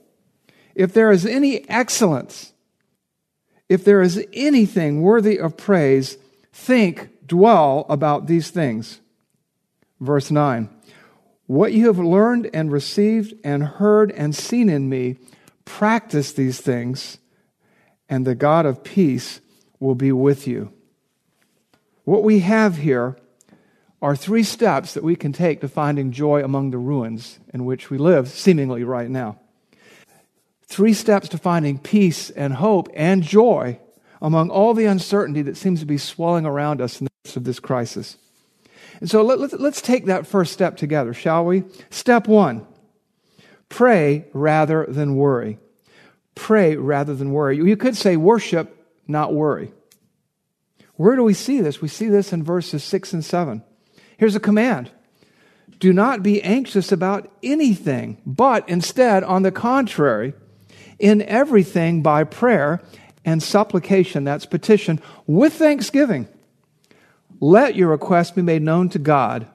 if 0.75 0.93
there 0.93 1.11
is 1.11 1.25
any 1.25 1.69
excellence, 1.69 2.53
if 3.69 3.85
there 3.85 4.03
is 4.03 4.25
anything 4.33 5.03
worthy 5.03 5.39
of 5.39 5.57
praise, 5.57 6.19
think, 6.53 7.11
dwell 7.27 7.87
about 7.89 8.27
these 8.27 8.51
things. 8.51 9.01
Verse 10.01 10.31
9 10.31 10.69
What 11.47 11.73
you 11.73 11.87
have 11.87 11.99
learned 11.99 12.51
and 12.53 12.71
received 12.71 13.35
and 13.45 13.65
heard 13.65 14.13
and 14.13 14.35
seen 14.35 14.69
in 14.69 14.89
me, 14.89 15.17
practice 15.65 16.33
these 16.33 16.61
things 16.61 17.19
and 18.09 18.27
the 18.27 18.35
God 18.35 18.67
of 18.67 18.85
peace 18.85 19.41
will 19.81 19.95
be 19.95 20.13
with 20.13 20.47
you. 20.47 20.73
What 22.05 22.23
we 22.23 22.41
have 22.41 22.79
here 22.79 23.17
are 24.01 24.15
three 24.15 24.43
steps 24.43 24.95
that 24.95 25.03
we 25.03 25.17
can 25.17 25.33
take 25.33 25.61
to 25.61 25.69
finding 25.69 26.13
joy 26.13 26.43
among 26.45 26.71
the 26.71 26.79
ruins 26.79 27.39
in 27.53 27.65
which 27.65 27.91
we 27.91 27.99
live, 27.99 28.29
seemingly 28.29 28.85
right 28.85 29.11
now. 29.11 29.41
Three 30.67 30.95
steps 30.95 31.29
to 31.31 31.39
finding 31.39 31.79
peace 31.79 32.31
and 32.31 32.55
hope 32.55 32.89
and 32.95 33.23
joy 33.23 33.79
among 34.21 34.51
all 34.51 34.75
the 34.75 34.87
uncertainty 34.87 35.43
that 35.43 35.57
seems 35.57 35.81
to 35.81 35.87
be 35.87 35.99
swelling 35.99 36.47
around 36.47 36.81
us 36.81 37.01
in 37.01 37.07
the 37.07 37.11
midst 37.25 37.37
of 37.37 37.45
this 37.45 37.61
crisis. 37.61 38.17
And 39.01 39.11
so 39.11 39.23
let, 39.23 39.39
us 39.39 39.53
let, 39.53 39.75
take 39.75 40.07
that 40.07 40.27
first 40.27 40.53
step 40.53 40.77
together, 40.77 41.13
shall 41.13 41.45
we? 41.45 41.65
Step 41.91 42.27
one 42.27 42.67
pray 43.69 44.25
rather 44.33 44.87
than 44.87 45.17
worry. 45.17 45.59
Pray 46.35 46.77
rather 46.77 47.15
than 47.15 47.33
worry. 47.33 47.57
You 47.57 47.77
could 47.77 47.97
say 47.97 48.17
worship, 48.17 48.87
not 49.07 49.35
worry. 49.35 49.73
Where 50.95 51.17
do 51.17 51.23
we 51.23 51.35
see 51.35 51.61
this? 51.61 51.81
We 51.81 51.89
see 51.89 52.09
this 52.09 52.33
in 52.33 52.43
verses 52.43 52.85
6 52.85 53.13
and 53.13 53.25
7. 53.25 53.63
Here's 54.17 54.37
a 54.37 54.41
command 54.41 54.91
Do 55.79 55.93
not 55.93 56.23
be 56.23 56.43
anxious 56.43 56.91
about 56.91 57.31
anything, 57.43 58.21
but 58.25 58.69
instead, 58.69 59.25
on 59.25 59.43
the 59.43 59.53
contrary, 59.53 60.35
in 60.99 61.23
everything 61.23 62.03
by 62.03 62.25
prayer 62.25 62.81
and 63.25 63.43
supplication, 63.43 64.25
that's 64.25 64.47
petition, 64.47 65.01
with 65.27 65.55
thanksgiving, 65.55 66.29
let 67.41 67.75
your 67.75 67.89
request 67.89 68.35
be 68.35 68.43
made 68.43 68.63
known 68.63 68.89
to 68.91 68.99
God, 68.99 69.47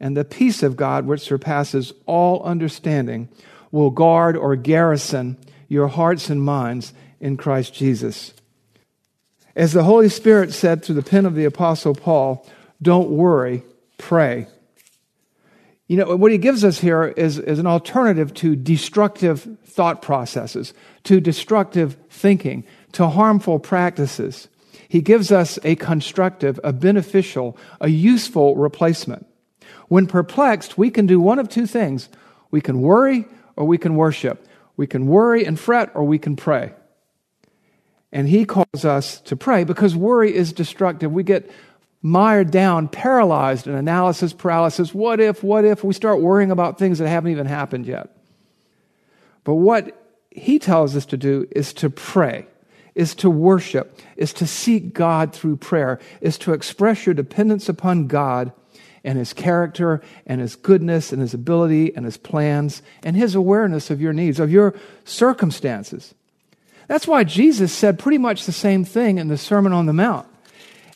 and 0.00 0.16
the 0.16 0.24
peace 0.24 0.62
of 0.62 0.76
God, 0.76 1.06
which 1.06 1.20
surpasses 1.20 1.92
all 2.06 2.42
understanding, 2.42 3.28
will 3.70 3.90
guard 3.90 4.36
or 4.36 4.56
garrison 4.56 5.36
your 5.68 5.88
hearts 5.88 6.30
and 6.30 6.42
minds 6.42 6.92
in 7.20 7.36
Christ 7.36 7.74
Jesus. 7.74 8.32
As 9.56 9.72
the 9.72 9.84
Holy 9.84 10.08
Spirit 10.08 10.52
said 10.52 10.84
through 10.84 10.96
the 10.96 11.02
pen 11.02 11.26
of 11.26 11.34
the 11.34 11.44
Apostle 11.44 11.94
Paul, 11.94 12.46
don't 12.82 13.10
worry, 13.10 13.62
pray. 13.98 14.48
You 15.86 15.98
know, 15.98 16.16
what 16.16 16.32
he 16.32 16.38
gives 16.38 16.64
us 16.64 16.78
here 16.78 17.04
is, 17.04 17.38
is 17.38 17.58
an 17.58 17.66
alternative 17.66 18.32
to 18.34 18.56
destructive 18.56 19.46
thought 19.66 20.00
processes, 20.00 20.72
to 21.04 21.20
destructive 21.20 21.98
thinking, 22.08 22.64
to 22.92 23.08
harmful 23.08 23.58
practices. 23.58 24.48
He 24.88 25.02
gives 25.02 25.30
us 25.30 25.58
a 25.62 25.74
constructive, 25.76 26.58
a 26.64 26.72
beneficial, 26.72 27.56
a 27.80 27.88
useful 27.88 28.56
replacement. 28.56 29.26
When 29.88 30.06
perplexed, 30.06 30.78
we 30.78 30.90
can 30.90 31.06
do 31.06 31.20
one 31.20 31.38
of 31.38 31.48
two 31.48 31.66
things. 31.66 32.08
We 32.50 32.60
can 32.60 32.80
worry 32.80 33.26
or 33.56 33.66
we 33.66 33.76
can 33.76 33.96
worship. 33.96 34.46
We 34.76 34.86
can 34.86 35.06
worry 35.06 35.44
and 35.44 35.58
fret, 35.58 35.90
or 35.94 36.04
we 36.04 36.18
can 36.18 36.34
pray. 36.34 36.72
And 38.12 38.28
he 38.28 38.44
calls 38.44 38.84
us 38.84 39.20
to 39.22 39.36
pray 39.36 39.64
because 39.64 39.94
worry 39.94 40.34
is 40.34 40.52
destructive. 40.52 41.12
We 41.12 41.22
get 41.22 41.50
mired 42.04 42.50
down, 42.50 42.86
paralyzed 42.86 43.66
in 43.66 43.74
analysis 43.74 44.34
paralysis. 44.34 44.92
What 44.94 45.20
if, 45.20 45.42
what 45.42 45.64
if? 45.64 45.82
We 45.82 45.94
start 45.94 46.20
worrying 46.20 46.50
about 46.50 46.78
things 46.78 46.98
that 46.98 47.08
haven't 47.08 47.32
even 47.32 47.46
happened 47.46 47.86
yet. 47.86 48.14
But 49.42 49.54
what 49.54 49.98
he 50.30 50.58
tells 50.58 50.94
us 50.96 51.06
to 51.06 51.16
do 51.16 51.48
is 51.50 51.72
to 51.74 51.88
pray, 51.88 52.46
is 52.94 53.14
to 53.16 53.30
worship, 53.30 53.98
is 54.16 54.34
to 54.34 54.46
seek 54.46 54.92
God 54.92 55.32
through 55.32 55.56
prayer, 55.56 55.98
is 56.20 56.36
to 56.38 56.52
express 56.52 57.06
your 57.06 57.14
dependence 57.14 57.70
upon 57.70 58.06
God 58.06 58.52
and 59.02 59.16
his 59.18 59.32
character 59.32 60.02
and 60.26 60.42
his 60.42 60.56
goodness 60.56 61.10
and 61.10 61.22
his 61.22 61.32
ability 61.32 61.96
and 61.96 62.04
his 62.04 62.18
plans 62.18 62.82
and 63.02 63.16
his 63.16 63.34
awareness 63.34 63.90
of 63.90 64.02
your 64.02 64.12
needs, 64.12 64.38
of 64.38 64.52
your 64.52 64.74
circumstances. 65.06 66.14
That's 66.86 67.06
why 67.06 67.24
Jesus 67.24 67.72
said 67.72 67.98
pretty 67.98 68.18
much 68.18 68.44
the 68.44 68.52
same 68.52 68.84
thing 68.84 69.16
in 69.16 69.28
the 69.28 69.38
Sermon 69.38 69.72
on 69.72 69.86
the 69.86 69.94
Mount. 69.94 70.26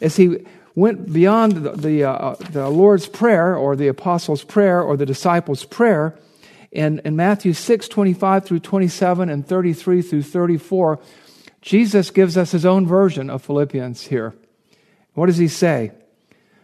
As 0.02 0.16
he 0.16 0.46
went 0.74 1.12
beyond 1.12 1.52
the, 1.52 1.70
the, 1.72 2.04
uh, 2.04 2.34
the 2.50 2.68
Lord's 2.68 3.06
Prayer 3.06 3.56
or 3.56 3.76
the 3.76 3.88
Apostles' 3.88 4.44
Prayer 4.44 4.82
or 4.82 4.96
the 4.96 5.06
Disciples' 5.06 5.64
Prayer, 5.64 6.18
in, 6.70 7.00
in 7.04 7.16
Matthew 7.16 7.54
6, 7.54 7.88
25 7.88 8.44
through 8.44 8.60
27 8.60 9.30
and 9.30 9.46
33 9.46 10.02
through 10.02 10.22
34, 10.22 11.00
Jesus 11.62 12.10
gives 12.10 12.36
us 12.36 12.52
his 12.52 12.66
own 12.66 12.86
version 12.86 13.30
of 13.30 13.42
Philippians 13.42 14.06
here. 14.08 14.34
What 15.14 15.26
does 15.26 15.38
he 15.38 15.48
say? 15.48 15.92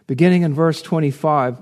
beginning 0.07 0.43
in 0.43 0.53
verse 0.53 0.81
25. 0.81 1.57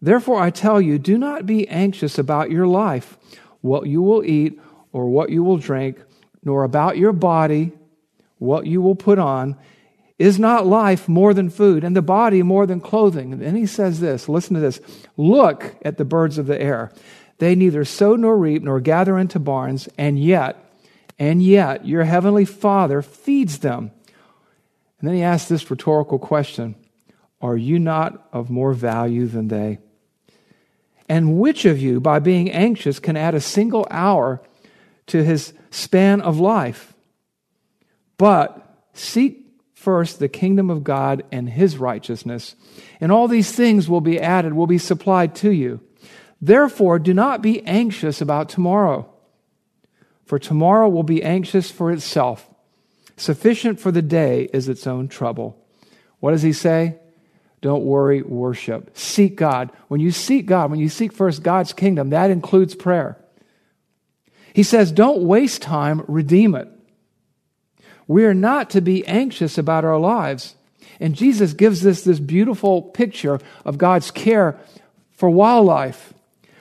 Therefore, 0.00 0.40
I 0.40 0.50
tell 0.50 0.80
you, 0.80 0.98
do 0.98 1.18
not 1.18 1.46
be 1.46 1.68
anxious 1.68 2.18
about 2.18 2.50
your 2.50 2.66
life, 2.66 3.16
what 3.60 3.86
you 3.86 4.02
will 4.02 4.24
eat 4.24 4.60
or 4.92 5.06
what 5.06 5.30
you 5.30 5.44
will 5.44 5.58
drink, 5.58 5.98
nor 6.44 6.64
about 6.64 6.98
your 6.98 7.12
body, 7.12 7.72
what 8.38 8.66
you 8.66 8.82
will 8.82 8.96
put 8.96 9.18
on. 9.18 9.56
Is 10.22 10.38
not 10.38 10.68
life 10.68 11.08
more 11.08 11.34
than 11.34 11.50
food, 11.50 11.82
and 11.82 11.96
the 11.96 12.00
body 12.00 12.44
more 12.44 12.64
than 12.64 12.80
clothing? 12.80 13.32
And 13.32 13.42
then 13.42 13.56
he 13.56 13.66
says 13.66 13.98
this 13.98 14.28
listen 14.28 14.54
to 14.54 14.60
this 14.60 14.80
Look 15.16 15.74
at 15.84 15.98
the 15.98 16.04
birds 16.04 16.38
of 16.38 16.46
the 16.46 16.62
air. 16.62 16.92
They 17.38 17.56
neither 17.56 17.84
sow 17.84 18.14
nor 18.14 18.38
reap 18.38 18.62
nor 18.62 18.78
gather 18.78 19.18
into 19.18 19.40
barns, 19.40 19.88
and 19.98 20.22
yet, 20.22 20.64
and 21.18 21.42
yet, 21.42 21.88
your 21.88 22.04
heavenly 22.04 22.44
Father 22.44 23.02
feeds 23.02 23.58
them. 23.58 23.90
And 25.00 25.08
then 25.08 25.16
he 25.16 25.24
asks 25.24 25.48
this 25.48 25.68
rhetorical 25.68 26.20
question 26.20 26.76
are 27.40 27.56
you 27.56 27.80
not 27.80 28.28
of 28.32 28.48
more 28.48 28.74
value 28.74 29.26
than 29.26 29.48
they? 29.48 29.80
And 31.08 31.40
which 31.40 31.64
of 31.64 31.80
you, 31.80 31.98
by 32.00 32.20
being 32.20 32.48
anxious, 32.48 33.00
can 33.00 33.16
add 33.16 33.34
a 33.34 33.40
single 33.40 33.88
hour 33.90 34.40
to 35.08 35.24
his 35.24 35.52
span 35.72 36.20
of 36.20 36.38
life? 36.38 36.94
But 38.18 38.84
seek 38.94 39.41
first 39.82 40.18
the 40.18 40.28
kingdom 40.28 40.70
of 40.70 40.84
God 40.84 41.24
and 41.30 41.48
his 41.48 41.76
righteousness, 41.76 42.54
and 43.00 43.10
all 43.10 43.28
these 43.28 43.52
things 43.52 43.88
will 43.88 44.00
be 44.00 44.20
added, 44.20 44.54
will 44.54 44.66
be 44.66 44.78
supplied 44.78 45.34
to 45.36 45.50
you. 45.50 45.80
Therefore, 46.40 46.98
do 46.98 47.12
not 47.12 47.42
be 47.42 47.62
anxious 47.66 48.20
about 48.20 48.48
tomorrow, 48.48 49.12
for 50.24 50.38
tomorrow 50.38 50.88
will 50.88 51.02
be 51.02 51.22
anxious 51.22 51.70
for 51.70 51.92
itself. 51.92 52.48
Sufficient 53.16 53.78
for 53.78 53.92
the 53.92 54.02
day 54.02 54.48
is 54.52 54.68
its 54.68 54.86
own 54.86 55.08
trouble. 55.08 55.56
What 56.20 56.30
does 56.30 56.42
he 56.42 56.52
say? 56.52 56.96
Don't 57.60 57.84
worry, 57.84 58.22
worship. 58.22 58.96
Seek 58.96 59.36
God. 59.36 59.70
When 59.88 60.00
you 60.00 60.10
seek 60.10 60.46
God, 60.46 60.70
when 60.70 60.80
you 60.80 60.88
seek 60.88 61.12
first 61.12 61.42
God's 61.42 61.72
kingdom, 61.72 62.10
that 62.10 62.30
includes 62.30 62.74
prayer. 62.74 63.18
He 64.52 64.62
says, 64.64 64.90
don't 64.90 65.22
waste 65.22 65.62
time, 65.62 66.02
redeem 66.08 66.54
it. 66.54 66.68
We 68.12 68.26
are 68.26 68.34
not 68.34 68.68
to 68.70 68.82
be 68.82 69.06
anxious 69.06 69.56
about 69.56 69.86
our 69.86 69.98
lives. 69.98 70.54
And 71.00 71.14
Jesus 71.14 71.54
gives 71.54 71.86
us 71.86 72.02
this 72.02 72.20
beautiful 72.20 72.82
picture 72.82 73.40
of 73.64 73.78
God's 73.78 74.10
care 74.10 74.58
for 75.12 75.30
wildlife. 75.30 76.12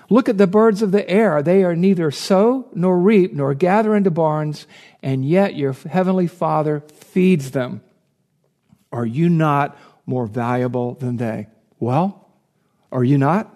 Look 0.10 0.30
at 0.30 0.38
the 0.38 0.48
birds 0.48 0.82
of 0.82 0.94
the 0.94 1.08
air. 1.10 1.44
They 1.44 1.66
are 1.66 1.76
neither 1.76 2.10
sow 2.10 2.70
nor 2.74 2.98
reap 2.98 3.34
nor 3.34 3.54
gather 3.54 3.98
into 3.98 4.10
barns, 4.10 4.66
and 5.04 5.28
yet 5.28 5.56
your 5.56 5.74
heavenly 5.74 6.28
Father 6.28 6.84
feeds 6.94 7.52
them. 7.52 7.82
Are 8.94 9.06
you 9.06 9.28
not 9.28 9.78
more 10.06 10.28
valuable 10.28 10.94
than 10.94 11.18
they? 11.18 11.48
Well, 11.82 12.30
are 12.94 13.04
you 13.04 13.18
not? 13.18 13.54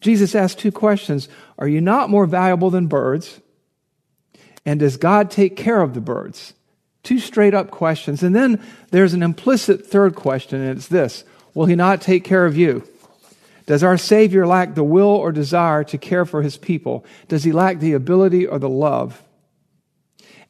Jesus 0.00 0.34
asked 0.34 0.58
two 0.58 0.72
questions 0.72 1.30
Are 1.58 1.68
you 1.68 1.80
not 1.80 2.10
more 2.10 2.26
valuable 2.26 2.68
than 2.68 2.88
birds? 2.88 3.40
And 4.66 4.80
does 4.80 4.98
God 4.98 5.30
take 5.30 5.56
care 5.56 5.80
of 5.80 5.94
the 5.94 6.00
birds? 6.02 6.52
Two 7.08 7.20
straight 7.20 7.54
up 7.54 7.70
questions. 7.70 8.22
And 8.22 8.36
then 8.36 8.62
there's 8.90 9.14
an 9.14 9.22
implicit 9.22 9.86
third 9.86 10.14
question, 10.14 10.60
and 10.60 10.76
it's 10.76 10.88
this 10.88 11.24
Will 11.54 11.64
He 11.64 11.74
not 11.74 12.02
take 12.02 12.22
care 12.22 12.44
of 12.44 12.54
you? 12.54 12.86
Does 13.64 13.82
our 13.82 13.96
Savior 13.96 14.46
lack 14.46 14.74
the 14.74 14.84
will 14.84 15.06
or 15.06 15.32
desire 15.32 15.84
to 15.84 15.96
care 15.96 16.26
for 16.26 16.42
his 16.42 16.58
people? 16.58 17.06
Does 17.26 17.44
he 17.44 17.52
lack 17.52 17.78
the 17.78 17.94
ability 17.94 18.46
or 18.46 18.58
the 18.58 18.68
love? 18.68 19.22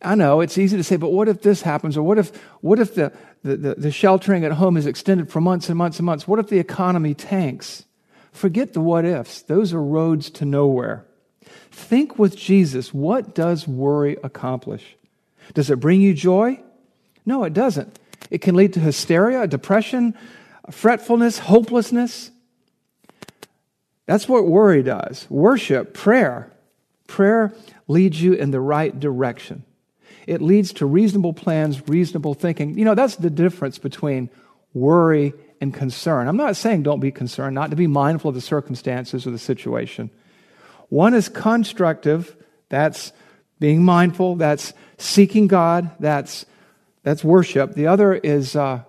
I 0.03 0.17
know 0.17 0.41
it's 0.41 0.59
easy 0.59 0.77
to 0.77 0.83
say, 0.83 0.97
but 0.97 1.13
what 1.13 1.29
if 1.29 1.43
this 1.43 1.63
happens? 1.63 1.97
Or 1.97 2.03
what 2.03 2.19
if, 2.19 2.35
what 2.61 2.81
if 2.81 2.97
the, 2.97 3.13
the, 3.45 3.57
the, 3.57 3.75
the 3.77 3.93
sheltering 3.93 4.45
at 4.45 4.51
home 4.51 4.77
is 4.77 4.87
extended 4.87 5.31
for 5.31 5.41
months 5.41 5.69
and 5.69 5.79
months 5.79 6.01
and 6.01 6.07
months? 6.07 6.27
What 6.27 6.41
if 6.41 6.49
the 6.49 6.59
economy 6.59 7.15
tanks? 7.15 7.85
Forget 8.33 8.73
the 8.73 8.81
what 8.81 9.05
ifs. 9.05 9.43
Those 9.43 9.73
are 9.73 9.83
roads 9.83 10.29
to 10.31 10.45
nowhere. 10.45 11.07
Think 11.71 12.19
with 12.19 12.37
Jesus 12.37 12.93
what 12.93 13.33
does 13.33 13.69
worry 13.69 14.17
accomplish? 14.25 14.97
Does 15.55 15.71
it 15.71 15.81
bring 15.81 16.01
you 16.01 16.15
joy? 16.15 16.61
No, 17.25 17.45
it 17.45 17.53
doesn't. 17.53 17.99
It 18.31 18.39
can 18.39 18.55
lead 18.55 18.75
to 18.75 18.81
hysteria, 18.81 19.47
depression, 19.47 20.15
fretfulness, 20.71 21.39
hopelessness. 21.39 22.31
That's 24.07 24.29
what 24.29 24.47
worry 24.47 24.83
does. 24.83 25.27
Worship, 25.29 25.95
prayer. 25.95 26.51
Prayer 27.07 27.55
leads 27.87 28.21
you 28.21 28.35
in 28.35 28.51
the 28.51 28.61
right 28.61 28.99
direction. 28.99 29.65
It 30.27 30.43
leads 30.43 30.75
to 30.75 30.87
reasonable 30.87 31.33
plans, 31.33 31.89
reasonable 31.89 32.35
thinking. 32.35 32.79
You 32.79 32.85
know, 32.85 32.95
that's 32.95 33.17
the 33.17 33.31
difference 33.31 33.79
between 33.79 34.29
worry 34.75 35.33
and 35.61 35.73
concern. 35.73 36.29
I'm 36.29 36.37
not 36.37 36.57
saying 36.57 36.83
don't 36.83 37.01
be 37.01 37.11
concerned, 37.11 37.55
not 37.55 37.71
to 37.71 37.77
be 37.77 37.87
mindful 37.87 38.29
of 38.29 38.35
the 38.35 38.41
circumstances 38.41 39.27
or 39.27 39.31
the 39.31 39.39
situation. 39.39 40.11
One 40.89 41.15
is 41.15 41.29
constructive, 41.29 42.37
that's 42.69 43.13
being 43.61 43.83
mindful, 43.83 44.37
that's 44.37 44.73
seeking 44.97 45.47
God, 45.47 45.91
that's, 45.99 46.47
that's 47.03 47.25
worship. 47.25 47.75
The 47.75 47.87
other 47.87 48.15
is 48.15 48.57
uh, 48.57 48.83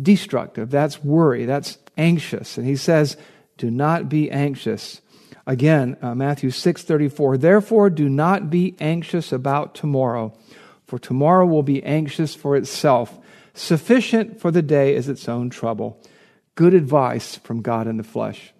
destructive, 0.00 0.70
that's 0.70 1.02
worry, 1.02 1.44
that's 1.44 1.78
anxious. 1.96 2.58
And 2.58 2.66
he 2.66 2.76
says, 2.76 3.16
do 3.56 3.70
not 3.70 4.08
be 4.08 4.30
anxious. 4.30 5.00
Again, 5.46 5.96
uh, 6.00 6.14
Matthew 6.14 6.50
6:34, 6.50 7.40
therefore 7.40 7.90
do 7.90 8.08
not 8.08 8.50
be 8.50 8.76
anxious 8.80 9.32
about 9.32 9.74
tomorrow, 9.74 10.32
for 10.86 10.98
tomorrow 10.98 11.44
will 11.44 11.62
be 11.62 11.82
anxious 11.82 12.34
for 12.34 12.56
itself. 12.56 13.18
Sufficient 13.52 14.40
for 14.40 14.50
the 14.50 14.62
day 14.62 14.94
is 14.94 15.08
its 15.08 15.28
own 15.28 15.50
trouble. 15.50 16.00
Good 16.54 16.72
advice 16.72 17.36
from 17.36 17.62
God 17.62 17.86
in 17.86 17.96
the 17.96 18.04
flesh. 18.04 18.52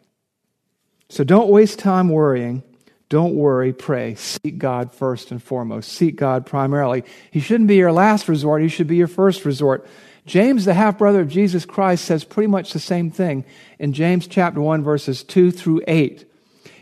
So 1.08 1.24
don't 1.24 1.48
waste 1.48 1.78
time 1.78 2.08
worrying. 2.08 2.62
Don't 3.10 3.34
worry, 3.34 3.72
pray. 3.72 4.14
Seek 4.14 4.56
God 4.56 4.94
first 4.94 5.32
and 5.32 5.42
foremost. 5.42 5.92
Seek 5.92 6.14
God 6.14 6.46
primarily. 6.46 7.02
He 7.32 7.40
shouldn't 7.40 7.68
be 7.68 7.74
your 7.74 7.92
last 7.92 8.28
resort, 8.28 8.62
He 8.62 8.68
should 8.68 8.86
be 8.86 8.96
your 8.96 9.08
first 9.08 9.44
resort. 9.44 9.86
James, 10.26 10.64
the 10.64 10.74
half 10.74 10.96
brother 10.96 11.20
of 11.20 11.28
Jesus 11.28 11.64
Christ, 11.64 12.04
says 12.04 12.22
pretty 12.22 12.46
much 12.46 12.72
the 12.72 12.78
same 12.78 13.10
thing 13.10 13.44
in 13.80 13.92
James 13.92 14.28
chapter 14.28 14.60
1, 14.60 14.84
verses 14.84 15.24
2 15.24 15.50
through 15.50 15.82
8. 15.88 16.24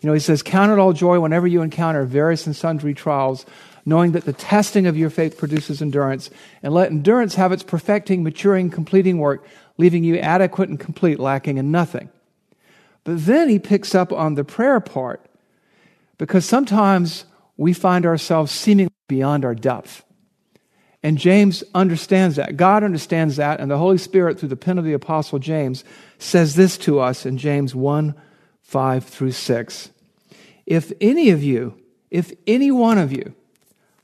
You 0.02 0.06
know, 0.06 0.12
he 0.12 0.20
says, 0.20 0.42
Count 0.42 0.70
it 0.70 0.78
all 0.78 0.92
joy 0.92 1.18
whenever 1.18 1.46
you 1.46 1.62
encounter 1.62 2.04
various 2.04 2.46
and 2.46 2.54
sundry 2.54 2.92
trials, 2.92 3.46
knowing 3.86 4.12
that 4.12 4.26
the 4.26 4.34
testing 4.34 4.86
of 4.86 4.98
your 4.98 5.08
faith 5.08 5.38
produces 5.38 5.80
endurance, 5.80 6.28
and 6.62 6.74
let 6.74 6.90
endurance 6.90 7.36
have 7.36 7.52
its 7.52 7.62
perfecting, 7.62 8.22
maturing, 8.22 8.68
completing 8.68 9.18
work, 9.18 9.46
leaving 9.78 10.04
you 10.04 10.18
adequate 10.18 10.68
and 10.68 10.78
complete, 10.78 11.18
lacking 11.18 11.56
in 11.56 11.70
nothing. 11.70 12.10
But 13.04 13.24
then 13.24 13.48
he 13.48 13.58
picks 13.58 13.94
up 13.94 14.12
on 14.12 14.34
the 14.34 14.44
prayer 14.44 14.78
part, 14.80 15.24
because 16.18 16.44
sometimes 16.44 17.24
we 17.56 17.72
find 17.72 18.04
ourselves 18.04 18.52
seemingly 18.52 18.92
beyond 19.08 19.44
our 19.44 19.54
depth. 19.54 20.04
And 21.02 21.16
James 21.16 21.62
understands 21.74 22.36
that. 22.36 22.56
God 22.56 22.82
understands 22.82 23.36
that. 23.36 23.60
And 23.60 23.70
the 23.70 23.78
Holy 23.78 23.98
Spirit, 23.98 24.38
through 24.38 24.48
the 24.48 24.56
pen 24.56 24.78
of 24.78 24.84
the 24.84 24.92
Apostle 24.92 25.38
James, 25.38 25.84
says 26.18 26.56
this 26.56 26.76
to 26.78 26.98
us 27.00 27.24
in 27.24 27.38
James 27.38 27.74
1 27.74 28.14
5 28.62 29.04
through 29.04 29.32
6. 29.32 29.90
If 30.66 30.92
any 31.00 31.30
of 31.30 31.42
you, 31.42 31.80
if 32.10 32.32
any 32.46 32.70
one 32.70 32.98
of 32.98 33.12
you 33.12 33.34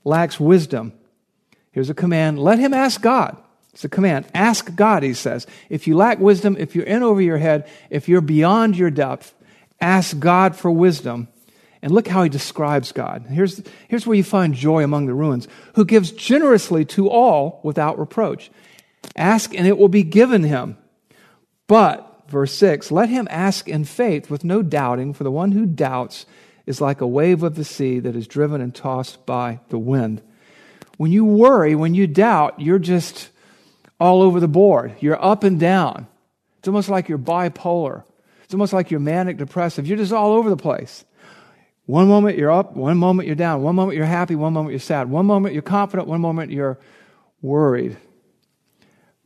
lacks 0.03 0.39
wisdom, 0.39 0.93
here's 1.71 1.89
a 1.89 1.93
command 1.93 2.39
let 2.39 2.59
him 2.59 2.73
ask 2.73 3.01
God. 3.01 3.37
It's 3.73 3.83
a 3.83 3.89
command. 3.89 4.25
Ask 4.33 4.73
God, 4.73 5.03
he 5.03 5.13
says. 5.13 5.45
If 5.69 5.85
you 5.85 5.97
lack 5.97 6.19
wisdom, 6.19 6.55
if 6.57 6.75
you're 6.75 6.85
in 6.85 7.03
over 7.03 7.21
your 7.21 7.37
head, 7.37 7.69
if 7.89 8.07
you're 8.07 8.21
beyond 8.21 8.77
your 8.77 8.89
depth, 8.89 9.33
ask 9.81 10.17
God 10.17 10.55
for 10.55 10.71
wisdom 10.71 11.27
and 11.85 11.93
look 11.93 12.07
how 12.07 12.23
he 12.23 12.29
describes 12.29 12.91
God. 12.91 13.27
Here's, 13.29 13.61
here's 13.87 14.07
where 14.07 14.17
you 14.17 14.23
find 14.23 14.55
joy 14.55 14.83
among 14.83 15.05
the 15.05 15.13
ruins, 15.13 15.47
who 15.75 15.85
gives 15.85 16.09
generously 16.09 16.83
to 16.85 17.11
all 17.11 17.59
without 17.61 17.99
reproach. 17.99 18.49
Ask 19.15 19.53
and 19.53 19.67
it 19.67 19.77
will 19.77 19.87
be 19.87 20.01
given 20.01 20.41
him. 20.41 20.77
But, 21.67 22.23
verse 22.27 22.53
6, 22.53 22.89
let 22.89 23.09
him 23.09 23.27
ask 23.29 23.67
in 23.67 23.85
faith 23.85 24.31
with 24.31 24.43
no 24.43 24.63
doubting, 24.63 25.13
for 25.13 25.23
the 25.23 25.29
one 25.29 25.51
who 25.51 25.67
doubts 25.67 26.25
is 26.65 26.81
like 26.81 27.01
a 27.01 27.07
wave 27.07 27.43
of 27.43 27.53
the 27.53 27.63
sea 27.63 27.99
that 27.99 28.15
is 28.15 28.25
driven 28.25 28.61
and 28.61 28.73
tossed 28.73 29.23
by 29.27 29.59
the 29.69 29.77
wind. 29.77 30.23
When 30.97 31.11
you 31.11 31.23
worry, 31.23 31.75
when 31.75 31.93
you 31.93 32.07
doubt, 32.07 32.59
you're 32.59 32.79
just 32.79 33.29
all 33.99 34.23
over 34.23 34.39
the 34.39 34.47
board. 34.47 34.95
You're 35.01 35.23
up 35.23 35.43
and 35.43 35.59
down. 35.59 36.07
It's 36.57 36.67
almost 36.67 36.89
like 36.89 37.09
you're 37.09 37.19
bipolar. 37.19 38.05
It's 38.43 38.55
almost 38.55 38.73
like 38.73 38.89
you're 38.89 38.99
manic 38.99 39.37
depressive. 39.37 39.85
You're 39.85 39.99
just 39.99 40.13
all 40.13 40.31
over 40.31 40.49
the 40.49 40.57
place. 40.57 41.05
One 41.85 42.07
moment 42.07 42.37
you're 42.37 42.51
up, 42.51 42.75
one 42.75 42.97
moment 42.97 43.27
you're 43.27 43.35
down, 43.35 43.61
one 43.61 43.75
moment 43.75 43.95
you're 43.95 44.05
happy, 44.05 44.35
one 44.35 44.53
moment 44.53 44.71
you're 44.71 44.79
sad, 44.79 45.09
one 45.09 45.25
moment 45.25 45.53
you're 45.53 45.61
confident, 45.61 46.07
one 46.07 46.21
moment 46.21 46.51
you're 46.51 46.79
worried. 47.41 47.97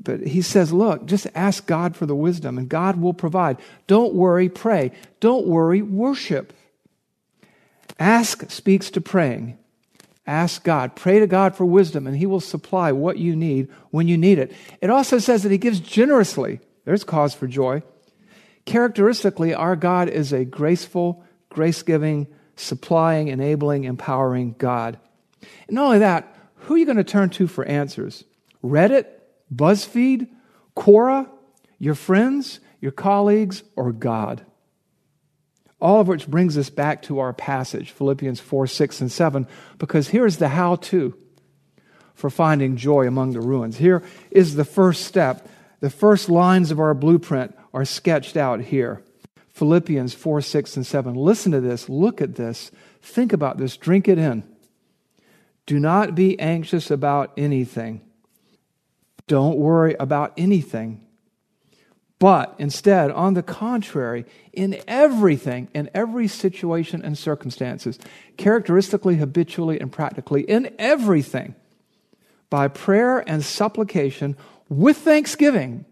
But 0.01 0.27
he 0.27 0.41
says, 0.41 0.71
look, 0.71 1.05
just 1.05 1.27
ask 1.35 1.65
God 1.65 1.95
for 1.95 2.05
the 2.05 2.15
wisdom 2.15 2.57
and 2.57 2.69
God 2.69 2.99
will 2.99 3.13
provide. 3.13 3.57
Don't 3.87 4.13
worry, 4.13 4.49
pray. 4.49 4.91
Don't 5.19 5.45
worry, 5.47 5.81
worship. 5.81 6.53
Ask 7.99 8.49
speaks 8.49 8.89
to 8.91 9.01
praying. 9.01 9.57
Ask 10.25 10.63
God. 10.63 10.95
Pray 10.95 11.19
to 11.19 11.27
God 11.27 11.55
for 11.55 11.65
wisdom 11.65 12.07
and 12.07 12.15
he 12.15 12.25
will 12.25 12.39
supply 12.39 12.91
what 12.91 13.17
you 13.17 13.35
need 13.35 13.69
when 13.89 14.07
you 14.07 14.17
need 14.17 14.39
it. 14.39 14.53
It 14.81 14.89
also 14.89 15.17
says 15.17 15.43
that 15.43 15.51
he 15.51 15.57
gives 15.57 15.79
generously. 15.79 16.61
There's 16.85 17.03
cause 17.03 17.33
for 17.33 17.47
joy. 17.47 17.83
Characteristically, 18.65 19.53
our 19.53 19.75
God 19.75 20.09
is 20.09 20.31
a 20.31 20.45
graceful, 20.45 21.23
grace 21.49 21.81
giving, 21.81 22.27
supplying, 22.59 23.29
enabling, 23.29 23.85
empowering 23.85 24.55
God. 24.57 24.99
And 25.67 25.75
not 25.75 25.85
only 25.85 25.99
that, 25.99 26.35
who 26.55 26.75
are 26.75 26.77
you 26.77 26.85
going 26.85 26.97
to 26.97 27.03
turn 27.03 27.29
to 27.31 27.47
for 27.47 27.65
answers? 27.65 28.23
Reddit, 28.63 29.05
BuzzFeed, 29.53 30.27
Quora, 30.75 31.29
your 31.77 31.95
friends, 31.95 32.59
your 32.81 32.91
colleagues, 32.91 33.63
or 33.75 33.91
God? 33.91 34.45
All 35.81 36.01
of 36.01 36.07
which 36.07 36.27
brings 36.27 36.57
us 36.57 36.69
back 36.69 37.01
to 37.03 37.19
our 37.19 37.31
passage, 37.31 37.91
Philippians 37.91 38.39
4, 38.41 38.67
6, 38.67 39.01
and 39.01 39.11
7, 39.11 39.47
because 39.77 40.09
here's 40.09 40.37
the 40.37 40.49
how 40.49 40.75
to 40.75 41.17
for 42.13 42.29
finding 42.29 42.75
joy 42.75 43.07
among 43.07 43.31
the 43.31 43.39
ruins. 43.39 43.77
Here 43.77 44.03
is 44.29 44.55
the 44.55 44.65
first 44.65 45.05
step. 45.05 45.47
The 45.79 45.89
first 45.89 46.27
lines 46.29 46.69
of 46.69 46.79
our 46.79 46.93
blueprint 46.93 47.57
are 47.73 47.85
sketched 47.85 48.35
out 48.35 48.59
here. 48.59 49.01
Philippians 49.59 50.13
4, 50.13 50.39
6, 50.39 50.77
and 50.77 50.87
7. 50.87 51.15
Listen 51.15 51.51
to 51.51 51.59
this. 51.59 51.89
Look 51.89 52.21
at 52.21 52.35
this. 52.35 52.71
Think 53.01 53.33
about 53.33 53.57
this. 53.57 53.75
Drink 53.75 54.07
it 54.07 54.17
in. 54.17 54.45
Do 55.65 55.81
not 55.81 56.15
be 56.15 56.39
anxious 56.39 56.89
about 56.89 57.33
anything. 57.35 57.99
Don't 59.27 59.57
worry 59.57 59.97
about 59.99 60.31
anything. 60.37 61.05
But 62.19 62.55
instead, 62.57 63.11
on 63.11 63.33
the 63.33 63.43
contrary, 63.43 64.25
in 64.53 64.79
everything, 64.87 65.67
in 65.73 65.89
every 65.93 66.29
situation 66.29 67.01
and 67.03 67.17
circumstances, 67.17 67.99
characteristically, 68.37 69.17
habitually, 69.17 69.77
and 69.77 69.91
practically, 69.91 70.43
in 70.43 70.73
everything, 70.79 71.53
by 72.49 72.69
prayer 72.69 73.19
and 73.29 73.43
supplication 73.43 74.37
with 74.69 74.95
thanksgiving, 74.95 75.83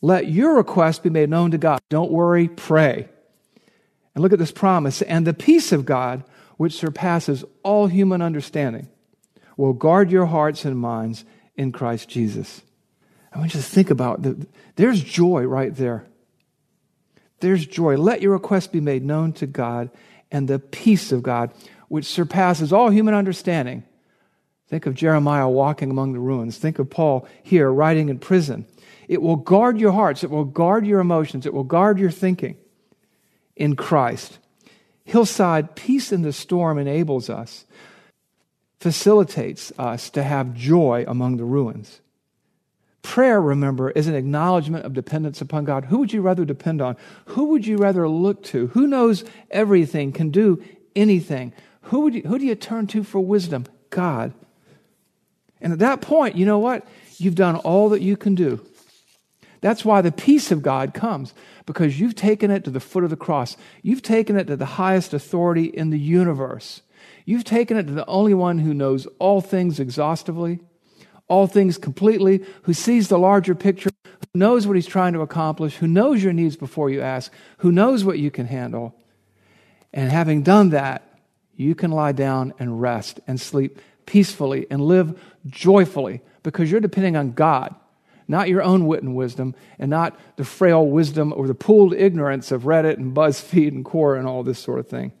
let 0.00 0.28
your 0.28 0.56
request 0.56 1.02
be 1.02 1.10
made 1.10 1.28
known 1.28 1.50
to 1.50 1.58
God. 1.58 1.80
Don't 1.88 2.12
worry, 2.12 2.48
pray. 2.48 3.08
And 4.14 4.22
look 4.22 4.32
at 4.32 4.38
this 4.38 4.52
promise. 4.52 5.02
And 5.02 5.26
the 5.26 5.34
peace 5.34 5.72
of 5.72 5.84
God, 5.84 6.24
which 6.56 6.74
surpasses 6.74 7.44
all 7.62 7.86
human 7.86 8.22
understanding, 8.22 8.88
will 9.56 9.72
guard 9.72 10.10
your 10.10 10.26
hearts 10.26 10.64
and 10.64 10.78
minds 10.78 11.24
in 11.56 11.72
Christ 11.72 12.08
Jesus. 12.08 12.62
I 13.32 13.38
want 13.38 13.54
you 13.54 13.60
to 13.60 13.66
think 13.66 13.90
about 13.90 14.22
the, 14.22 14.46
there's 14.76 15.02
joy 15.02 15.44
right 15.44 15.74
there. 15.74 16.06
There's 17.40 17.66
joy. 17.66 17.96
Let 17.96 18.22
your 18.22 18.32
request 18.32 18.72
be 18.72 18.80
made 18.80 19.04
known 19.04 19.32
to 19.34 19.46
God, 19.46 19.90
and 20.30 20.48
the 20.48 20.58
peace 20.58 21.12
of 21.12 21.22
God, 21.22 21.52
which 21.88 22.06
surpasses 22.06 22.72
all 22.72 22.90
human 22.90 23.14
understanding. 23.14 23.84
Think 24.68 24.86
of 24.86 24.94
Jeremiah 24.94 25.48
walking 25.48 25.90
among 25.90 26.12
the 26.12 26.20
ruins. 26.20 26.58
Think 26.58 26.78
of 26.78 26.90
Paul 26.90 27.26
here 27.42 27.72
writing 27.72 28.08
in 28.08 28.18
prison. 28.18 28.66
It 29.08 29.22
will 29.22 29.36
guard 29.36 29.80
your 29.80 29.92
hearts, 29.92 30.22
it 30.22 30.30
will 30.30 30.44
guard 30.44 30.86
your 30.86 31.00
emotions, 31.00 31.46
it 31.46 31.54
will 31.54 31.64
guard 31.64 31.98
your 31.98 32.10
thinking 32.10 32.56
in 33.56 33.74
Christ. 33.74 34.38
Hillside, 35.04 35.74
peace 35.74 36.12
in 36.12 36.20
the 36.22 36.32
storm 36.32 36.78
enables 36.78 37.30
us, 37.30 37.64
facilitates 38.78 39.72
us 39.78 40.10
to 40.10 40.22
have 40.22 40.54
joy 40.54 41.04
among 41.08 41.38
the 41.38 41.44
ruins. 41.44 42.00
Prayer, 43.00 43.40
remember, 43.40 43.90
is 43.90 44.06
an 44.06 44.14
acknowledgement 44.14 44.84
of 44.84 44.92
dependence 44.92 45.40
upon 45.40 45.64
God. 45.64 45.86
Who 45.86 45.98
would 45.98 46.12
you 46.12 46.20
rather 46.20 46.44
depend 46.44 46.82
on? 46.82 46.96
Who 47.26 47.46
would 47.46 47.66
you 47.66 47.78
rather 47.78 48.06
look 48.06 48.42
to? 48.44 48.66
Who 48.68 48.86
knows 48.86 49.24
everything, 49.50 50.12
can 50.12 50.28
do 50.28 50.62
anything? 50.94 51.54
Who, 51.82 52.00
would 52.00 52.14
you, 52.14 52.22
who 52.22 52.38
do 52.38 52.44
you 52.44 52.54
turn 52.54 52.86
to 52.88 53.02
for 53.02 53.20
wisdom? 53.20 53.64
God. 53.88 54.34
And 55.60 55.72
at 55.72 55.78
that 55.78 56.02
point, 56.02 56.36
you 56.36 56.44
know 56.44 56.58
what? 56.58 56.86
You've 57.16 57.34
done 57.34 57.56
all 57.56 57.88
that 57.88 58.02
you 58.02 58.16
can 58.16 58.34
do. 58.34 58.60
That's 59.60 59.84
why 59.84 60.00
the 60.00 60.12
peace 60.12 60.50
of 60.52 60.62
God 60.62 60.94
comes, 60.94 61.34
because 61.66 61.98
you've 61.98 62.14
taken 62.14 62.50
it 62.50 62.64
to 62.64 62.70
the 62.70 62.80
foot 62.80 63.04
of 63.04 63.10
the 63.10 63.16
cross. 63.16 63.56
You've 63.82 64.02
taken 64.02 64.36
it 64.36 64.46
to 64.46 64.56
the 64.56 64.64
highest 64.64 65.12
authority 65.12 65.64
in 65.64 65.90
the 65.90 65.98
universe. 65.98 66.82
You've 67.24 67.44
taken 67.44 67.76
it 67.76 67.86
to 67.86 67.92
the 67.92 68.06
only 68.06 68.34
one 68.34 68.58
who 68.58 68.72
knows 68.72 69.06
all 69.18 69.40
things 69.40 69.80
exhaustively, 69.80 70.60
all 71.28 71.46
things 71.46 71.76
completely, 71.76 72.44
who 72.62 72.72
sees 72.72 73.08
the 73.08 73.18
larger 73.18 73.54
picture, 73.54 73.90
who 74.04 74.38
knows 74.38 74.66
what 74.66 74.76
he's 74.76 74.86
trying 74.86 75.12
to 75.12 75.20
accomplish, 75.20 75.76
who 75.76 75.86
knows 75.86 76.22
your 76.22 76.32
needs 76.32 76.56
before 76.56 76.88
you 76.88 77.02
ask, 77.02 77.32
who 77.58 77.70
knows 77.70 78.04
what 78.04 78.18
you 78.18 78.30
can 78.30 78.46
handle. 78.46 78.94
And 79.92 80.10
having 80.10 80.42
done 80.42 80.70
that, 80.70 81.02
you 81.54 81.74
can 81.74 81.90
lie 81.90 82.12
down 82.12 82.54
and 82.58 82.80
rest 82.80 83.20
and 83.26 83.40
sleep 83.40 83.78
peacefully 84.06 84.66
and 84.70 84.80
live 84.80 85.20
joyfully 85.46 86.22
because 86.42 86.70
you're 86.70 86.80
depending 86.80 87.16
on 87.16 87.32
God, 87.32 87.74
not 88.28 88.48
your 88.48 88.62
own 88.62 88.86
wit 88.86 89.02
and 89.02 89.16
wisdom, 89.16 89.54
and 89.78 89.90
not 89.90 90.18
the 90.36 90.44
frail 90.44 90.86
wisdom 90.86 91.32
or 91.34 91.46
the 91.46 91.54
pooled 91.54 91.94
ignorance 91.94 92.52
of 92.52 92.62
Reddit 92.62 92.98
and 92.98 93.16
BuzzFeed 93.16 93.68
and 93.68 93.84
Quora 93.84 94.18
and 94.18 94.28
all 94.28 94.42
this 94.42 94.58
sort 94.58 94.78
of 94.78 94.86
thing. 94.86 95.12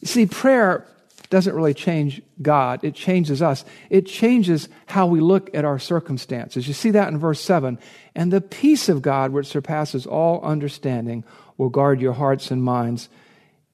You 0.00 0.06
see, 0.06 0.26
prayer 0.26 0.86
doesn't 1.30 1.54
really 1.54 1.72
change 1.72 2.20
God, 2.42 2.84
it 2.84 2.94
changes 2.94 3.40
us. 3.40 3.64
It 3.88 4.04
changes 4.04 4.68
how 4.84 5.06
we 5.06 5.20
look 5.20 5.48
at 5.54 5.64
our 5.64 5.78
circumstances. 5.78 6.68
You 6.68 6.74
see 6.74 6.90
that 6.90 7.08
in 7.08 7.18
verse 7.18 7.40
7. 7.40 7.78
And 8.14 8.30
the 8.30 8.42
peace 8.42 8.90
of 8.90 9.00
God, 9.00 9.32
which 9.32 9.46
surpasses 9.46 10.06
all 10.06 10.42
understanding, 10.42 11.24
will 11.56 11.70
guard 11.70 12.02
your 12.02 12.12
hearts 12.12 12.50
and 12.50 12.62
minds 12.62 13.08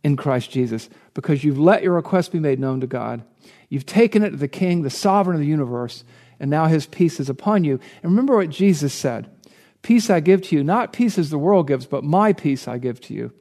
in 0.04 0.16
Christ 0.16 0.52
Jesus, 0.52 0.88
because 1.14 1.42
you've 1.42 1.58
let 1.58 1.82
your 1.82 1.94
request 1.94 2.30
be 2.30 2.38
made 2.38 2.60
known 2.60 2.80
to 2.80 2.86
God. 2.86 3.24
You've 3.68 3.86
taken 3.86 4.22
it 4.22 4.30
to 4.30 4.36
the 4.36 4.46
King, 4.46 4.82
the 4.82 4.90
sovereign 4.90 5.34
of 5.34 5.40
the 5.40 5.46
universe, 5.46 6.04
and 6.40 6.50
now 6.50 6.66
his 6.66 6.86
peace 6.86 7.20
is 7.20 7.28
upon 7.28 7.64
you. 7.64 7.80
And 8.02 8.12
remember 8.12 8.36
what 8.36 8.50
Jesus 8.50 8.92
said 8.92 9.30
Peace 9.82 10.10
I 10.10 10.20
give 10.20 10.42
to 10.42 10.56
you, 10.56 10.64
not 10.64 10.92
peace 10.92 11.18
as 11.18 11.30
the 11.30 11.38
world 11.38 11.68
gives, 11.68 11.86
but 11.86 12.04
my 12.04 12.32
peace 12.32 12.66
I 12.66 12.78
give 12.78 13.00
to 13.02 13.14
you 13.14 13.32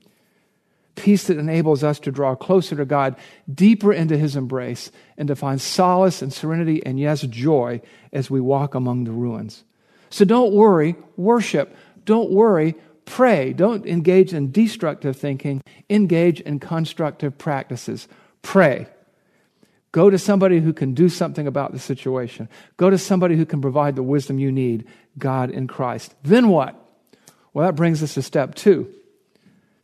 peace 0.97 1.27
that 1.27 1.38
enables 1.38 1.83
us 1.83 1.99
to 2.01 2.12
draw 2.12 2.36
closer 2.36 2.75
to 2.75 2.83
God, 2.83 3.15
deeper 3.53 3.93
into 3.93 4.17
His 4.17 4.36
embrace, 4.36 4.91
and 5.17 5.29
to 5.29 5.36
find 5.36 5.62
solace 5.62 6.21
and 6.21 6.33
serenity 6.33 6.86
and, 6.86 6.99
yes, 6.99 7.21
joy 7.21 7.81
as 8.12 8.29
we 8.29 8.41
walk 8.41 8.75
among 8.75 9.05
the 9.05 9.12
ruins. 9.12 9.63
So 10.10 10.25
don't 10.25 10.51
worry, 10.51 10.95
worship. 11.15 11.73
Don't 12.03 12.31
worry, 12.31 12.75
pray. 13.05 13.53
Don't 13.53 13.86
engage 13.86 14.33
in 14.33 14.51
destructive 14.51 15.15
thinking, 15.15 15.62
engage 15.89 16.41
in 16.41 16.60
constructive 16.60 17.38
practices. 17.38 18.07
Pray. 18.41 18.88
Go 19.91 20.10
to 20.10 20.17
somebody 20.17 20.60
who 20.60 20.73
can 20.73 20.93
do 20.93 21.10
something 21.10 21.47
about 21.47 21.71
the 21.71 21.80
situation. 21.80 22.50
Go 22.76 22.89
to 22.89 22.97
somebody 22.97 23.36
who 23.36 23.45
can 23.45 23.62
provide 23.62 23.95
the 23.95 24.04
wisdom 24.04 24.38
you 24.38 24.52
need, 24.52 24.86
God 25.17 25.50
in 25.50 25.67
Christ. 25.67 26.13
Then 26.23 26.50
what? 26.50 26.76
Well, 27.54 27.65
that 27.65 27.76
brings 27.76 28.04
us 28.04 28.13
to 28.15 28.21
step 28.21 28.56
two. 28.56 28.93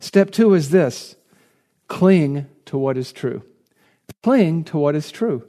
Step 0.00 0.30
two 0.30 0.54
is 0.54 0.70
this 0.70 1.16
cling 1.88 2.46
to 2.66 2.76
what 2.78 2.96
is 2.96 3.12
true. 3.12 3.42
Cling 4.22 4.64
to 4.64 4.78
what 4.78 4.94
is 4.94 5.10
true. 5.10 5.46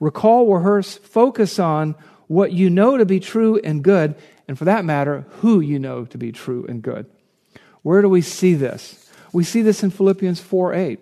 Recall, 0.00 0.52
rehearse, 0.52 0.96
focus 0.96 1.58
on 1.58 1.94
what 2.26 2.52
you 2.52 2.70
know 2.70 2.96
to 2.96 3.04
be 3.04 3.20
true 3.20 3.60
and 3.62 3.82
good, 3.82 4.14
and 4.48 4.58
for 4.58 4.64
that 4.64 4.84
matter, 4.84 5.26
who 5.40 5.60
you 5.60 5.78
know 5.78 6.04
to 6.06 6.18
be 6.18 6.32
true 6.32 6.64
and 6.68 6.82
good. 6.82 7.06
Where 7.82 8.02
do 8.02 8.08
we 8.08 8.22
see 8.22 8.54
this? 8.54 9.10
We 9.32 9.44
see 9.44 9.62
this 9.62 9.82
in 9.82 9.90
Philippians 9.90 10.40
4 10.40 10.74
8. 10.74 11.00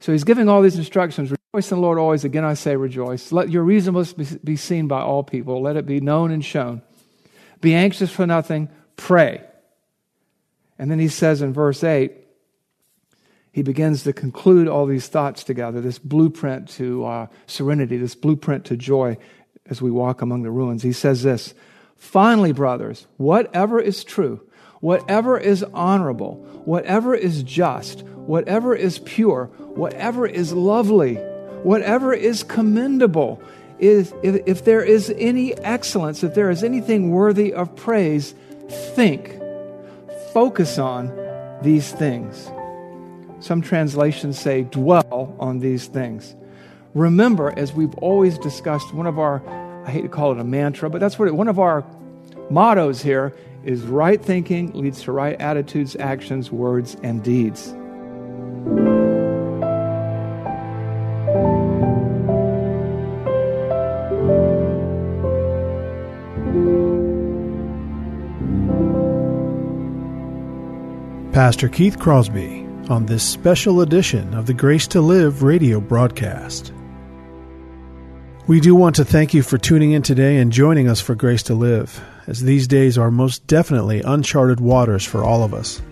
So 0.00 0.12
he's 0.12 0.24
giving 0.24 0.48
all 0.48 0.62
these 0.62 0.78
instructions. 0.78 1.30
Rejoice 1.30 1.70
in 1.70 1.76
the 1.76 1.82
Lord 1.82 1.98
always. 1.98 2.24
Again, 2.24 2.44
I 2.44 2.54
say 2.54 2.76
rejoice. 2.76 3.32
Let 3.32 3.50
your 3.50 3.62
reasonableness 3.62 4.12
be 4.42 4.56
seen 4.56 4.88
by 4.88 5.02
all 5.02 5.22
people. 5.22 5.60
Let 5.60 5.76
it 5.76 5.86
be 5.86 6.00
known 6.00 6.30
and 6.30 6.44
shown. 6.44 6.82
Be 7.60 7.74
anxious 7.74 8.10
for 8.10 8.26
nothing. 8.26 8.70
Pray. 8.96 9.44
And 10.78 10.90
then 10.90 10.98
he 10.98 11.08
says 11.08 11.42
in 11.42 11.52
verse 11.52 11.84
8, 11.84 12.12
he 13.52 13.62
begins 13.62 14.04
to 14.04 14.12
conclude 14.12 14.68
all 14.68 14.86
these 14.86 15.08
thoughts 15.08 15.44
together 15.44 15.80
this 15.80 15.98
blueprint 15.98 16.68
to 16.70 17.04
uh, 17.04 17.26
serenity, 17.46 17.96
this 17.96 18.14
blueprint 18.14 18.64
to 18.66 18.76
joy 18.76 19.18
as 19.66 19.82
we 19.82 19.90
walk 19.90 20.22
among 20.22 20.42
the 20.42 20.50
ruins. 20.50 20.82
He 20.82 20.92
says 20.92 21.22
this 21.22 21.52
Finally, 21.96 22.52
brothers, 22.52 23.06
whatever 23.18 23.78
is 23.80 24.04
true, 24.04 24.40
whatever 24.80 25.38
is 25.38 25.62
honorable, 25.74 26.34
whatever 26.64 27.14
is 27.14 27.42
just, 27.42 28.02
whatever 28.02 28.74
is 28.74 28.98
pure, 29.00 29.46
whatever 29.74 30.26
is 30.26 30.52
lovely, 30.52 31.16
whatever 31.62 32.12
is 32.12 32.42
commendable, 32.42 33.42
is, 33.78 34.12
if, 34.22 34.42
if 34.46 34.64
there 34.64 34.82
is 34.82 35.12
any 35.16 35.54
excellence, 35.58 36.22
if 36.22 36.34
there 36.34 36.50
is 36.50 36.62
anything 36.62 37.10
worthy 37.10 37.52
of 37.52 37.74
praise, 37.76 38.34
think 38.94 39.38
focus 40.32 40.78
on 40.78 41.10
these 41.62 41.92
things. 41.92 42.50
Some 43.40 43.62
translations 43.62 44.38
say 44.38 44.62
dwell 44.62 45.34
on 45.40 45.60
these 45.60 45.86
things. 45.86 46.34
Remember, 46.94 47.56
as 47.58 47.72
we've 47.72 47.94
always 47.96 48.38
discussed, 48.38 48.92
one 48.92 49.06
of 49.06 49.18
our, 49.18 49.42
I 49.86 49.90
hate 49.90 50.02
to 50.02 50.08
call 50.08 50.32
it 50.32 50.38
a 50.38 50.44
mantra, 50.44 50.90
but 50.90 51.00
that's 51.00 51.18
what 51.18 51.28
it, 51.28 51.34
one 51.34 51.48
of 51.48 51.58
our 51.58 51.84
mottos 52.50 53.00
here 53.00 53.34
is 53.64 53.82
right 53.82 54.22
thinking 54.22 54.72
leads 54.72 55.02
to 55.02 55.12
right 55.12 55.40
attitudes, 55.40 55.96
actions, 55.96 56.50
words, 56.50 56.96
and 57.02 57.22
deeds. 57.22 57.74
Pastor 71.32 71.68
Keith 71.68 71.98
Crosby 71.98 72.66
on 72.90 73.06
this 73.06 73.22
special 73.22 73.80
edition 73.80 74.34
of 74.34 74.46
the 74.46 74.52
Grace 74.52 74.86
to 74.88 75.00
Live 75.00 75.42
radio 75.42 75.80
broadcast. 75.80 76.72
We 78.46 78.58
do 78.58 78.74
want 78.74 78.96
to 78.96 79.04
thank 79.04 79.32
you 79.32 79.42
for 79.42 79.56
tuning 79.56 79.92
in 79.92 80.02
today 80.02 80.38
and 80.38 80.52
joining 80.52 80.88
us 80.88 81.00
for 81.00 81.14
Grace 81.14 81.44
to 81.44 81.54
Live, 81.54 82.02
as 82.26 82.42
these 82.42 82.68
days 82.68 82.98
are 82.98 83.10
most 83.10 83.46
definitely 83.46 84.02
uncharted 84.02 84.60
waters 84.60 85.04
for 85.04 85.24
all 85.24 85.42
of 85.42 85.54
us, 85.54 85.82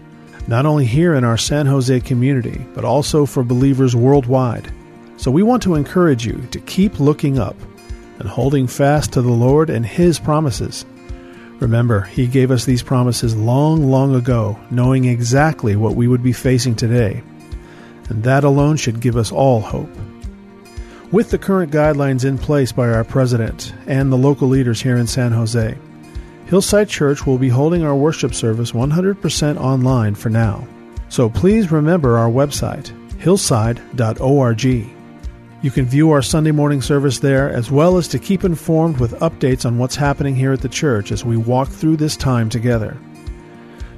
not 0.47 0.67
only 0.67 0.85
here 0.85 1.15
in 1.15 1.25
our 1.25 1.37
San 1.37 1.67
Jose 1.67 2.01
community, 2.01 2.65
but 2.75 2.85
also 2.85 3.27
for 3.27 3.43
believers 3.43 3.97
worldwide. 3.97 4.73
So 5.17 5.31
we 5.31 5.43
want 5.43 5.63
to 5.65 5.75
encourage 5.75 6.27
you 6.27 6.47
to 6.51 6.61
keep 6.61 7.01
looking 7.01 7.39
up 7.39 7.57
and 8.19 8.29
holding 8.29 8.67
fast 8.67 9.13
to 9.13 9.23
the 9.23 9.31
Lord 9.31 9.71
and 9.71 9.85
His 9.85 10.19
promises 10.19 10.85
Remember, 11.61 12.03
He 12.03 12.27
gave 12.27 12.51
us 12.51 12.65
these 12.65 12.83
promises 12.83 13.35
long, 13.35 13.91
long 13.91 14.15
ago, 14.15 14.59
knowing 14.71 15.07
exactly 15.07 15.75
what 15.75 15.97
we 15.97 16.07
would 16.07 16.23
be 16.23 16.33
facing 16.33 16.77
today. 16.77 17.23
And 18.09 18.23
that 18.23 18.45
alone 18.45 18.77
should 18.77 19.01
give 19.01 19.17
us 19.17 19.33
all 19.33 19.61
hope. 19.61 19.91
With 21.11 21.31
the 21.31 21.39
current 21.39 21.73
guidelines 21.73 22.25
in 22.25 22.39
place 22.39 22.71
by 22.71 22.89
our 22.91 23.05
President 23.05 23.75
and 23.87 24.13
the 24.13 24.17
local 24.17 24.47
leaders 24.47 24.81
here 24.81 24.97
in 24.97 25.07
San 25.07 25.33
Jose, 25.33 25.77
Hillside 26.49 26.89
Church 26.89 27.27
will 27.27 27.37
be 27.37 27.51
holding 27.51 27.85
our 27.85 27.95
worship 27.95 28.33
service 28.33 28.73
100% 28.73 29.61
online 29.61 30.15
for 30.15 30.31
now. 30.31 30.67
So 31.11 31.29
please 31.29 31.71
remember 31.71 32.17
our 32.17 32.31
website, 32.31 32.91
hillside.org. 33.19 34.65
You 34.65 35.71
can 35.71 35.85
view 35.85 36.11
our 36.11 36.23
Sunday 36.23 36.53
morning 36.53 36.81
service 36.81 37.19
there 37.19 37.51
as 37.51 37.71
well 37.71 37.99
as 37.99 38.09
to 38.09 38.19
keep 38.19 38.45
informed 38.45 38.99
with 38.99 39.21
updates 39.21 39.67
on 39.67 39.77
what's 39.77 39.95
happening 39.95 40.35
here 40.35 40.55
at 40.55 40.63
the 40.63 40.71
church 40.71 41.13
as 41.13 41.23
we 41.23 41.37
walk 41.37 41.69
through 41.69 41.99
this 41.99 42.17
time 42.17 42.49
together. 42.49 42.97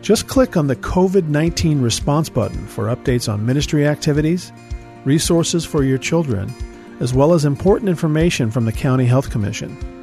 Just 0.03 0.27
click 0.27 0.57
on 0.57 0.67
the 0.67 0.75
COVID 0.75 1.29
19 1.29 1.81
response 1.81 2.29
button 2.29 2.67
for 2.67 2.87
updates 2.87 3.33
on 3.33 3.47
ministry 3.47 3.87
activities, 3.87 4.51
resources 5.05 5.65
for 5.65 5.85
your 5.85 5.99
children, 5.99 6.53
as 6.99 7.15
well 7.15 7.33
as 7.33 7.45
important 7.45 7.89
information 7.89 8.51
from 8.51 8.65
the 8.65 8.73
County 8.73 9.05
Health 9.05 9.31
Commission. 9.31 10.00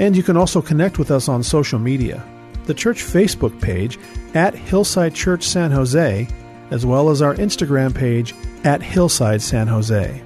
And 0.00 0.16
you 0.16 0.22
can 0.22 0.38
also 0.38 0.62
connect 0.62 0.98
with 0.98 1.10
us 1.10 1.28
on 1.28 1.42
social 1.42 1.78
media. 1.78 2.26
The 2.64 2.72
church 2.72 3.04
Facebook 3.04 3.60
page 3.60 3.98
at 4.32 4.54
Hillside 4.54 5.14
Church 5.14 5.44
San 5.44 5.70
Jose, 5.70 6.26
as 6.70 6.86
well 6.86 7.10
as 7.10 7.20
our 7.20 7.34
Instagram 7.34 7.94
page 7.94 8.34
at 8.64 8.80
Hillside 8.80 9.42
San 9.42 9.66
Jose. 9.66 10.22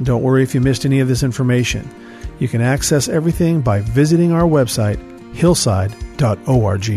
Don't 0.00 0.22
worry 0.22 0.44
if 0.44 0.54
you 0.54 0.60
missed 0.60 0.84
any 0.86 1.00
of 1.00 1.08
this 1.08 1.24
information. 1.24 1.92
You 2.38 2.46
can 2.46 2.60
access 2.60 3.08
everything 3.08 3.62
by 3.62 3.80
visiting 3.80 4.30
our 4.30 4.42
website, 4.42 4.98
hillside.org. 5.32 6.88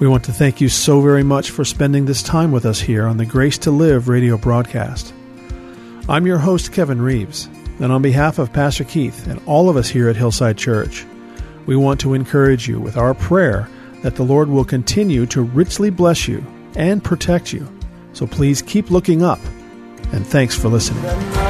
We 0.00 0.08
want 0.08 0.24
to 0.24 0.32
thank 0.32 0.60
you 0.60 0.68
so 0.68 1.00
very 1.00 1.22
much 1.22 1.50
for 1.52 1.64
spending 1.64 2.06
this 2.06 2.24
time 2.24 2.50
with 2.50 2.66
us 2.66 2.80
here 2.80 3.06
on 3.06 3.16
the 3.16 3.26
Grace 3.26 3.58
to 3.58 3.70
Live 3.70 4.08
radio 4.08 4.36
broadcast. 4.36 5.14
I'm 6.08 6.26
your 6.26 6.38
host, 6.38 6.72
Kevin 6.72 7.00
Reeves, 7.00 7.48
and 7.80 7.90
on 7.90 8.02
behalf 8.02 8.38
of 8.38 8.52
Pastor 8.52 8.84
Keith 8.84 9.26
and 9.26 9.40
all 9.46 9.68
of 9.68 9.76
us 9.76 9.88
here 9.88 10.08
at 10.08 10.16
Hillside 10.16 10.58
Church, 10.58 11.04
we 11.66 11.76
want 11.76 11.98
to 12.00 12.14
encourage 12.14 12.68
you 12.68 12.78
with 12.78 12.96
our 12.96 13.14
prayer 13.14 13.68
that 14.02 14.16
the 14.16 14.22
Lord 14.22 14.48
will 14.48 14.64
continue 14.64 15.26
to 15.26 15.42
richly 15.42 15.90
bless 15.90 16.28
you 16.28 16.44
and 16.76 17.02
protect 17.02 17.52
you. 17.52 17.66
So 18.12 18.26
please 18.26 18.62
keep 18.62 18.90
looking 18.90 19.22
up 19.22 19.40
and 20.12 20.26
thanks 20.26 20.54
for 20.54 20.68
listening. 20.68 21.49